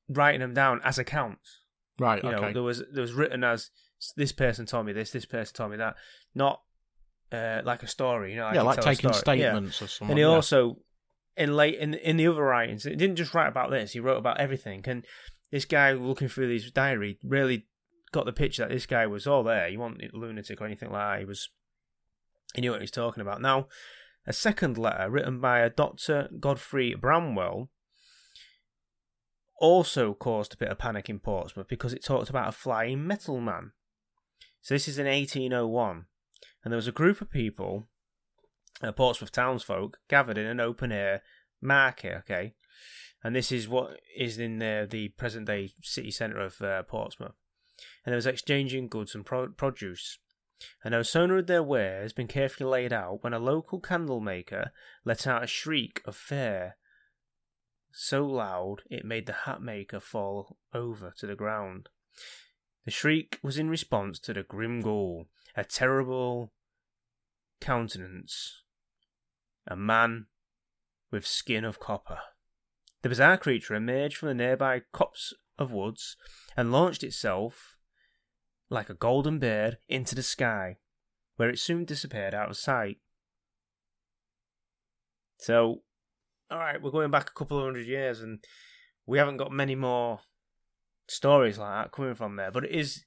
writing 0.09 0.41
them 0.41 0.55
down 0.55 0.81
as 0.85 0.97
accounts. 0.97 1.63
Right, 1.99 2.23
You 2.23 2.31
know, 2.31 2.39
okay. 2.39 2.53
there 2.53 2.63
was 2.63 2.85
there 2.93 3.03
was 3.03 3.13
written 3.13 3.43
as 3.43 3.71
this 4.17 4.31
person 4.31 4.65
told 4.65 4.87
me 4.87 4.93
this, 4.93 5.11
this 5.11 5.25
person 5.25 5.57
told 5.57 5.73
me 5.73 5.77
that, 5.79 5.97
not 6.33 6.61
uh, 7.33 7.61
like 7.64 7.83
a 7.83 7.87
story. 7.87 8.33
You 8.33 8.38
know, 8.38 8.51
yeah, 8.53 8.62
like 8.62 8.81
taking 8.81 9.12
story. 9.12 9.41
Yeah. 9.41 9.51
statements 9.51 9.81
of 9.81 9.91
someone. 9.91 10.12
And 10.12 10.19
he 10.19 10.25
yeah. 10.25 10.31
also 10.31 10.79
in 11.37 11.55
late 11.55 11.79
in 11.79 11.95
in 11.95 12.17
the 12.17 12.27
other 12.27 12.43
writings, 12.43 12.85
he 12.85 12.97
didn't 12.97 13.17
just 13.17 13.35
write 13.35 13.49
about 13.49 13.71
this. 13.71 13.93
He 13.93 14.01
wrote 14.01 14.19
about 14.19 14.41
everything. 14.41 14.83
And 14.87 15.05
this 15.51 15.64
guy 15.64 15.93
looking 15.93 16.29
through 16.29 16.49
his 16.49 16.71
diary 16.71 17.19
really 17.23 17.67
got 18.12 18.27
the 18.27 18.33
picture 18.33 18.62
that 18.62 18.73
this 18.73 18.87
guy 18.87 19.07
was 19.07 19.27
all 19.27 19.43
there. 19.43 19.69
He 19.69 19.77
wasn't 19.77 20.03
a 20.03 20.17
lunatic 20.17 20.61
or 20.61 20.67
anything 20.67 20.91
like 20.91 21.14
that. 21.14 21.19
He 21.21 21.25
was. 21.25 21.49
He 22.55 22.62
knew 22.62 22.71
what 22.71 22.81
he 22.81 22.85
was 22.85 22.91
talking 22.91 23.21
about. 23.21 23.43
Now, 23.43 23.69
a 24.27 24.33
second 24.33 24.79
letter 24.79 25.11
written 25.11 25.38
by 25.41 25.61
a 25.61 25.71
Doctor 25.71 26.31
Godfrey 26.41 26.95
Bramwell 26.95 27.69
also 29.61 30.14
caused 30.14 30.55
a 30.55 30.57
bit 30.57 30.69
of 30.69 30.79
panic 30.79 31.11
in 31.11 31.19
Portsmouth 31.19 31.69
because 31.69 31.93
it 31.93 32.05
talked 32.05 32.31
about 32.31 32.49
a 32.49 32.53
flying 32.53 33.07
metal 33.07 33.41
man. 33.41 33.73
So 34.62 34.75
this 34.75 34.88
is 34.88 34.99
in 34.99 35.07
1801, 35.07 36.07
and 36.64 36.73
there 36.73 36.77
was 36.79 36.88
a 36.88 36.92
group 36.92 37.21
of 37.21 37.31
people, 37.31 37.88
uh, 38.83 38.92
Portsmouth 38.92 39.33
townsfolk, 39.33 39.99
gathered 40.09 40.38
in 40.38 40.47
an 40.47 40.61
open 40.61 40.92
air 40.92 41.23
market. 41.61 42.16
Okay, 42.18 42.55
and 43.23 43.35
this 43.35 43.51
is 43.53 43.68
what 43.68 44.01
is 44.16 44.38
in 44.38 44.62
uh, 44.62 44.87
the 44.88 45.09
present 45.11 45.47
day 45.47 45.71
city 45.83 46.11
centre 46.11 46.40
of 46.40 46.61
uh, 46.61 46.83
Portsmouth, 46.85 47.35
and 48.05 48.12
there 48.12 48.16
was 48.16 48.27
exchanging 48.27 48.88
goods 48.88 49.14
and 49.14 49.25
pro- 49.25 49.49
produce. 49.49 50.18
And 50.83 50.90
no 50.90 51.03
sooner 51.03 51.37
had 51.37 51.47
their 51.47 51.62
wares 51.62 52.12
been 52.12 52.27
carefully 52.27 52.68
laid 52.68 52.92
out 52.92 53.23
when 53.23 53.33
a 53.33 53.38
local 53.38 53.79
candle 53.79 54.18
maker 54.18 54.73
let 55.05 55.25
out 55.25 55.44
a 55.44 55.47
shriek 55.47 56.03
of 56.05 56.16
fear 56.16 56.77
so 57.92 58.25
loud 58.27 58.83
it 58.90 59.05
made 59.05 59.27
the 59.27 59.33
hat 59.33 59.62
maker 59.62 60.01
fall 60.01 60.57
over 60.73 61.12
to 61.18 61.27
the 61.27 61.35
ground. 61.35 61.88
The 62.88 62.92
shriek 62.92 63.38
was 63.42 63.59
in 63.59 63.68
response 63.68 64.18
to 64.20 64.33
the 64.33 64.42
grim 64.42 64.81
ghoul, 64.81 65.29
a 65.55 65.62
terrible 65.62 66.55
countenance, 67.61 68.62
a 69.66 69.77
man 69.77 70.24
with 71.11 71.27
skin 71.27 71.66
of 71.66 71.81
copper. 71.81 72.20
The 73.03 73.11
bizarre 73.11 73.37
creature 73.37 73.74
emerged 73.74 74.16
from 74.16 74.29
the 74.29 74.35
nearby 74.35 74.81
copse 74.90 75.35
of 75.59 75.70
woods 75.70 76.16
and 76.57 76.72
launched 76.72 77.05
itself 77.05 77.77
like 78.70 78.88
a 78.88 78.94
golden 78.94 79.38
bird 79.38 79.77
into 79.87 80.14
the 80.14 80.22
sky, 80.22 80.79
where 81.37 81.51
it 81.51 81.59
soon 81.59 81.85
disappeared 81.85 82.33
out 82.33 82.48
of 82.48 82.57
sight. 82.57 83.01
So, 85.37 85.83
all 86.51 86.59
right, 86.59 86.81
we're 86.81 86.90
going 86.90 87.11
back 87.11 87.29
a 87.29 87.35
couple 87.35 87.59
of 87.59 87.64
hundred 87.64 87.87
years, 87.87 88.22
and 88.22 88.42
we 89.05 89.18
haven't 89.18 89.37
got 89.37 89.53
many 89.53 89.74
more 89.74 90.20
stories 91.09 91.59
like 91.59 91.85
that 91.85 91.92
coming 91.92 92.14
from 92.14 92.37
there. 92.37 92.51
But 92.51 92.64
it 92.64 92.71
is 92.71 93.05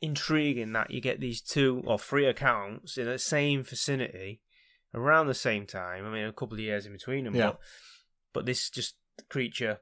intriguing 0.00 0.72
that 0.72 0.90
you 0.90 1.00
get 1.00 1.20
these 1.20 1.40
two 1.40 1.82
or 1.86 1.98
three 1.98 2.26
accounts 2.26 2.96
in 2.96 3.06
the 3.06 3.18
same 3.18 3.62
vicinity 3.62 4.40
around 4.94 5.26
the 5.26 5.34
same 5.34 5.66
time. 5.66 6.06
I 6.06 6.10
mean, 6.10 6.24
a 6.24 6.32
couple 6.32 6.54
of 6.54 6.60
years 6.60 6.86
in 6.86 6.92
between 6.92 7.24
them. 7.24 7.34
Yeah. 7.34 7.46
But, 7.46 7.60
but 8.32 8.46
this 8.46 8.70
just 8.70 8.94
creature 9.28 9.78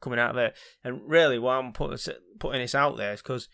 coming 0.00 0.18
out 0.18 0.30
of 0.30 0.36
there, 0.36 0.54
and 0.84 1.00
really, 1.06 1.38
why 1.38 1.58
I'm 1.58 1.72
put, 1.72 2.08
putting 2.38 2.60
this 2.60 2.74
out 2.74 2.96
there 2.96 3.12
is 3.12 3.22
because, 3.22 3.48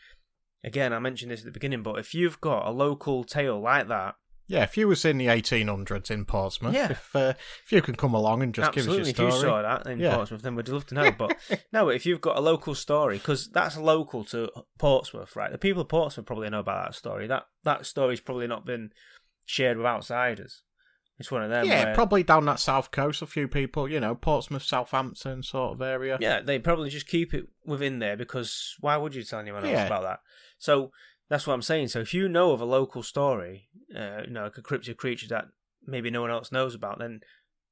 again, 0.63 0.93
I 0.93 0.99
mentioned 0.99 1.31
this 1.31 1.41
at 1.41 1.47
the 1.47 1.53
beginning. 1.53 1.83
But 1.83 1.99
if 1.99 2.15
you've 2.15 2.41
got 2.41 2.67
a 2.67 2.71
local 2.71 3.25
tale 3.25 3.61
like 3.61 3.89
that. 3.89 4.15
Yeah, 4.51 4.63
if 4.63 4.77
you 4.79 4.89
was 4.89 5.05
in 5.05 5.19
the 5.19 5.27
1800s 5.27 6.11
in 6.11 6.25
Portsmouth, 6.25 6.75
Yeah. 6.75 6.91
if 6.93 7.15
uh, 7.15 7.35
if 7.65 7.71
you 7.71 7.83
can 7.83 7.95
come 7.97 8.15
along 8.15 8.43
and 8.43 8.55
just 8.55 8.69
Absolutely, 8.69 9.13
give 9.13 9.19
us 9.19 9.19
your 9.19 9.29
if 9.29 9.33
you 9.35 9.39
story. 9.39 9.51
saw 9.53 9.63
that 9.63 9.87
in 9.91 9.99
Yeah. 10.01 10.17
Portsmouth, 10.17 10.43
then 10.43 10.55
we'd 10.55 10.69
love 10.69 10.87
to 10.87 10.95
know. 10.95 11.11
But 11.13 11.37
no, 11.73 11.85
but 11.85 11.95
if 11.95 12.07
you've 12.07 12.23
got 12.23 12.37
a 12.39 12.41
local 12.41 12.75
story, 12.75 13.19
because 13.19 13.49
that's 13.51 13.77
local 13.77 14.25
to 14.25 14.51
Portsmouth, 14.79 15.37
right? 15.37 15.53
The 15.53 15.59
people 15.59 15.83
of 15.83 15.89
Portsmouth 15.89 16.27
probably 16.27 16.49
know 16.51 16.61
about 16.61 16.87
that 16.87 16.95
story. 16.95 17.27
That 17.27 17.45
that 17.65 17.85
story's 17.87 18.21
probably 18.21 18.47
not 18.47 18.65
been 18.65 18.91
shared 19.45 19.77
with 19.77 19.87
outsiders. 19.87 20.63
It's 21.19 21.33
one 21.33 21.43
of 21.43 21.51
them. 21.51 21.67
yeah, 21.67 21.87
where- 21.87 21.95
probably 21.95 22.23
down 22.23 22.45
that 22.47 22.61
south 22.61 22.91
coast, 22.93 23.23
a 23.23 23.27
few 23.27 23.49
people, 23.49 23.89
you 23.91 23.99
know, 23.99 24.15
Portsmouth, 24.15 24.63
Southampton 24.63 25.43
sort 25.43 25.73
of 25.73 25.83
area. 25.83 26.17
Yeah, 26.21 26.41
they 26.41 26.59
probably 26.61 26.91
just 26.91 27.09
keep 27.09 27.35
it 27.35 27.49
within 27.67 27.99
there 27.99 28.17
because 28.17 28.77
why 28.81 28.97
would 28.97 29.15
you 29.17 29.25
tell 29.25 29.41
anyone 29.41 29.65
else 29.65 29.73
Yeah. 29.73 29.87
about 29.87 30.03
that? 30.05 30.21
So 30.59 30.93
that's 31.29 31.47
what 31.47 31.55
I'm 31.55 31.63
saying. 31.63 31.89
So 31.89 32.01
if 32.01 32.13
you 32.15 32.29
know 32.29 32.53
of 32.53 32.61
a 32.61 32.65
local 32.65 33.03
story, 33.03 33.69
uh, 33.95 34.23
you 34.27 34.31
know, 34.33 34.45
like 34.45 34.59
a 34.59 34.63
cryptid 34.63 34.97
creature 34.97 35.29
that 35.29 35.47
maybe 35.87 36.11
no 36.11 36.21
one 36.21 36.31
else 36.31 36.51
knows 36.53 36.75
about, 36.75 36.99
then 36.99 37.21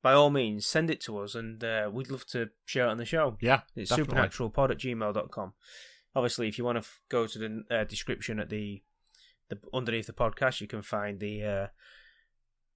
by 0.02 0.12
all 0.12 0.30
means 0.30 0.66
send 0.66 0.90
it 0.90 1.00
to 1.02 1.18
us 1.18 1.34
and 1.34 1.62
uh, 1.64 1.90
we'd 1.92 2.10
love 2.10 2.26
to 2.26 2.48
share 2.64 2.86
it 2.86 2.90
on 2.90 2.96
the 2.98 3.04
show. 3.04 3.36
Yeah, 3.40 3.60
It's 3.74 3.90
definitely. 3.90 4.14
supernaturalpod 4.16 4.70
at 4.70 4.78
gmail.com. 4.78 5.52
Obviously, 6.14 6.48
if 6.48 6.58
you 6.58 6.64
want 6.64 6.76
to 6.76 6.80
f- 6.80 7.00
go 7.08 7.26
to 7.26 7.38
the 7.38 7.64
uh, 7.70 7.84
description 7.84 8.38
at 8.40 8.48
the, 8.48 8.82
the 9.48 9.58
underneath 9.74 10.06
the 10.06 10.12
podcast, 10.12 10.60
you 10.60 10.66
can 10.66 10.82
find 10.82 11.20
the 11.20 11.44
uh, 11.44 11.66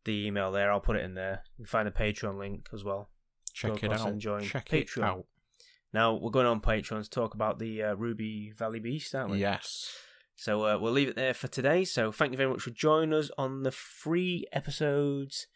the 0.05 0.27
email 0.27 0.51
there. 0.53 0.71
I'll 0.73 0.81
put 0.81 0.97
it 0.97 1.05
in 1.05 1.15
there. 1.15 1.43
You 1.57 1.65
can 1.65 1.71
find 1.71 1.87
the 1.87 1.91
Patreon 1.93 2.39
link 2.39 2.69
as 2.75 2.85
well. 2.85 3.11
Check 3.55 3.81
Go 3.81 3.87
it 3.91 3.93
out. 3.93 4.09
and 4.09 4.21
join 4.21 4.43
Check 4.43 4.69
Patreon. 4.69 4.99
it 4.99 5.03
out. 5.05 5.27
Now 5.93 6.15
we're 6.15 6.31
going 6.31 6.47
on 6.47 6.61
Patreon 6.61 7.03
to 7.03 7.11
talk 7.11 7.35
about 7.35 7.59
the 7.59 7.83
uh, 7.83 7.95
Ruby 7.95 8.53
Valley 8.57 8.79
Beast, 8.81 9.15
aren't 9.15 9.31
we? 9.31 9.39
Yes. 9.39 9.93
So 10.41 10.65
uh, 10.65 10.79
we'll 10.79 10.95
leave 10.95 11.11
it 11.11 11.17
there 11.17 11.35
for 11.35 11.49
today. 11.49 11.85
So 11.85 12.11
thank 12.11 12.33
you 12.33 12.39
very 12.39 12.49
much 12.49 12.63
for 12.63 12.71
joining 12.71 13.13
us 13.13 13.31
on 13.37 13.63
the 13.63 13.71
free 13.71 14.47
episodes. 14.55 15.47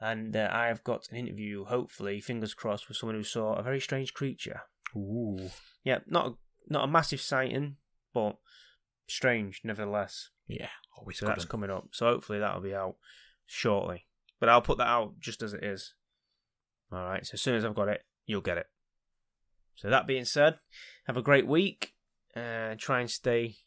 And 0.00 0.34
uh, 0.34 0.50
I've 0.52 0.82
got 0.82 1.06
an 1.12 1.18
interview, 1.18 1.64
hopefully, 1.66 2.20
fingers 2.20 2.52
crossed, 2.52 2.88
with 2.88 2.96
someone 2.96 3.14
who 3.14 3.22
saw 3.22 3.54
a 3.54 3.62
very 3.62 3.78
strange 3.78 4.14
creature. 4.14 4.62
Ooh. 4.96 5.50
Yeah, 5.84 6.00
not 6.08 6.26
a, 6.26 6.32
not 6.68 6.82
a 6.82 6.90
massive 6.90 7.20
sighting, 7.20 7.76
but 8.12 8.38
strange 9.06 9.60
nevertheless. 9.62 10.30
Yeah, 10.48 10.70
always 10.98 11.20
So 11.20 11.26
that's 11.26 11.44
coming 11.44 11.70
up. 11.70 11.90
So 11.92 12.06
hopefully 12.06 12.40
that'll 12.40 12.60
be 12.60 12.74
out 12.74 12.96
shortly. 13.46 14.06
But 14.40 14.48
I'll 14.48 14.62
put 14.62 14.78
that 14.78 14.88
out 14.88 15.20
just 15.20 15.44
as 15.44 15.52
it 15.52 15.62
is. 15.62 15.94
All 16.90 17.04
right. 17.04 17.24
So 17.24 17.34
as 17.34 17.40
soon 17.40 17.54
as 17.54 17.64
I've 17.64 17.76
got 17.76 17.86
it, 17.86 18.00
you'll 18.26 18.40
get 18.40 18.58
it. 18.58 18.66
So 19.76 19.88
that 19.88 20.08
being 20.08 20.24
said, 20.24 20.58
have 21.06 21.16
a 21.16 21.22
great 21.22 21.46
week. 21.46 21.92
Uh, 22.34 22.74
try 22.76 22.98
and 22.98 23.08
stay 23.08 23.58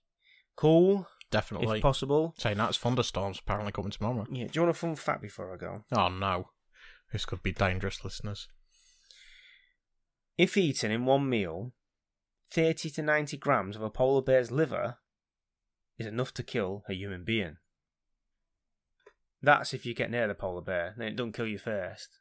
cool 0.55 1.07
Definitely. 1.31 1.77
if 1.77 1.81
possible. 1.81 2.35
Saying 2.37 2.57
that's 2.57 2.77
thunderstorms 2.77 3.39
apparently 3.39 3.71
coming 3.71 3.91
tomorrow. 3.91 4.27
Yeah. 4.31 4.47
Do 4.47 4.51
you 4.53 4.61
want 4.61 4.75
a 4.75 4.79
fun 4.79 4.95
fact 4.95 5.21
before 5.21 5.53
I 5.53 5.57
go? 5.57 5.83
Oh 5.91 6.09
no. 6.09 6.49
This 7.11 7.25
could 7.25 7.43
be 7.43 7.51
dangerous, 7.51 8.03
listeners. 8.03 8.47
If 10.37 10.57
eaten 10.57 10.91
in 10.91 11.05
one 11.05 11.29
meal, 11.29 11.73
30 12.51 12.89
to 12.91 13.01
90 13.01 13.37
grams 13.37 13.75
of 13.75 13.81
a 13.81 13.89
polar 13.89 14.21
bear's 14.21 14.51
liver 14.51 14.97
is 15.97 16.05
enough 16.05 16.33
to 16.35 16.43
kill 16.43 16.83
a 16.89 16.93
human 16.93 17.23
being. 17.23 17.57
That's 19.41 19.73
if 19.73 19.85
you 19.85 19.93
get 19.93 20.11
near 20.11 20.27
the 20.27 20.35
polar 20.35 20.61
bear, 20.61 20.93
then 20.97 21.07
it 21.07 21.15
don't 21.15 21.31
kill 21.33 21.47
you 21.47 21.57
first. 21.57 22.19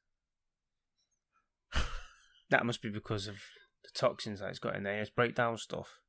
that 2.51 2.64
must 2.64 2.83
be 2.83 2.90
because 2.90 3.29
of 3.29 3.37
the 3.83 3.90
toxins 3.95 4.40
that 4.40 4.51
it's 4.51 4.59
got 4.59 4.77
in 4.77 4.85
there. 4.85 5.01
It's 5.01 5.11
breakdown 5.11 5.57
stuff. 5.57 6.00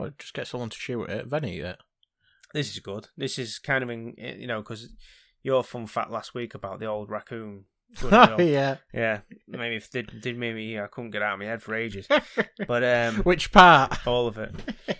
Well, 0.00 0.10
just 0.18 0.32
get 0.34 0.46
someone 0.46 0.70
to 0.70 0.78
shoot 0.78 1.10
it, 1.10 1.28
then 1.28 1.44
eat 1.44 1.60
it. 1.60 1.76
This 2.54 2.72
is 2.72 2.78
good. 2.80 3.08
This 3.16 3.38
is 3.38 3.58
kind 3.58 3.84
of 3.84 3.90
in, 3.90 4.14
you 4.16 4.46
know 4.46 4.60
because 4.60 4.92
your 5.42 5.62
fun 5.62 5.86
fact 5.86 6.10
last 6.10 6.34
week 6.34 6.54
about 6.54 6.80
the 6.80 6.86
old 6.86 7.10
raccoon. 7.10 7.64
Yeah. 8.02 8.76
yeah, 8.94 9.20
maybe 9.48 9.76
if 9.76 9.90
did 9.90 10.20
did 10.20 10.38
maybe 10.38 10.78
I 10.78 10.86
couldn't 10.86 11.10
get 11.10 11.22
out 11.22 11.34
of 11.34 11.38
my 11.40 11.46
head 11.46 11.60
for 11.62 11.74
ages, 11.74 12.06
but 12.66 12.84
um, 12.84 13.16
Which 13.24 13.50
part? 13.52 14.06
all 14.06 14.26
of 14.26 14.38
it. 14.38 14.54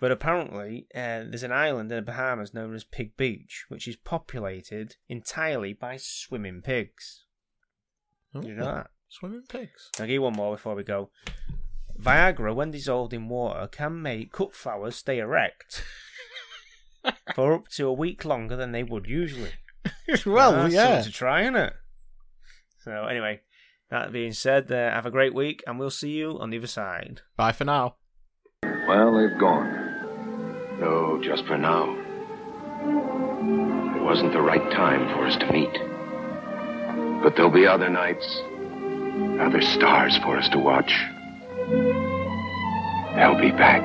But 0.00 0.10
apparently, 0.12 0.86
uh, 0.94 1.28
there's 1.28 1.42
an 1.42 1.52
island 1.52 1.92
in 1.92 1.96
the 1.96 2.02
Bahamas 2.02 2.54
known 2.54 2.74
as 2.74 2.84
Pig 2.84 3.18
Beach, 3.18 3.66
which 3.68 3.86
is 3.86 3.96
populated 3.96 4.96
entirely 5.10 5.74
by 5.74 5.98
swimming 5.98 6.62
pigs. 6.62 7.26
Did 8.32 8.44
you 8.46 8.54
know 8.54 8.64
that? 8.64 8.86
Swimming 9.10 9.42
pigs. 9.46 9.90
I'll 10.00 10.06
give 10.06 10.14
you 10.14 10.22
one 10.22 10.32
more 10.32 10.54
before 10.56 10.74
we 10.74 10.84
go. 10.84 11.10
Viagra, 12.00 12.54
when 12.54 12.70
dissolved 12.70 13.12
in 13.12 13.28
water, 13.28 13.68
can 13.68 14.00
make 14.00 14.32
cut 14.32 14.54
flowers 14.54 14.96
stay 14.96 15.18
erect 15.18 15.84
for 17.34 17.52
up 17.54 17.68
to 17.68 17.86
a 17.86 17.92
week 17.92 18.24
longer 18.24 18.56
than 18.56 18.72
they 18.72 18.82
would 18.82 19.06
usually. 19.06 19.52
well, 20.26 20.52
That's 20.52 20.74
yeah. 20.74 20.84
something 20.84 21.04
to 21.04 21.12
try, 21.12 21.42
it. 21.42 21.72
So, 22.84 23.04
anyway, 23.04 23.40
that 23.90 24.12
being 24.12 24.32
said, 24.32 24.70
uh, 24.72 24.90
have 24.90 25.06
a 25.06 25.10
great 25.10 25.34
week, 25.34 25.62
and 25.66 25.78
we'll 25.78 25.90
see 25.90 26.12
you 26.12 26.38
on 26.38 26.50
the 26.50 26.58
other 26.58 26.66
side. 26.66 27.20
Bye 27.36 27.52
for 27.52 27.64
now. 27.64 27.96
Well, 28.62 29.16
they've 29.16 29.38
gone. 29.38 30.78
No, 30.80 31.20
just 31.22 31.44
for 31.46 31.58
now. 31.58 31.96
It 33.96 34.02
wasn't 34.02 34.32
the 34.32 34.40
right 34.40 34.70
time 34.72 35.08
for 35.14 35.26
us 35.26 35.36
to 35.36 35.52
meet. 35.52 35.72
But 37.22 37.36
there'll 37.36 37.50
be 37.50 37.66
other 37.66 37.90
nights, 37.90 38.26
other 39.40 39.60
stars 39.60 40.16
for 40.18 40.38
us 40.38 40.48
to 40.50 40.58
watch. 40.58 40.92
They'll 43.16 43.38
be 43.40 43.50
back. 43.50 43.82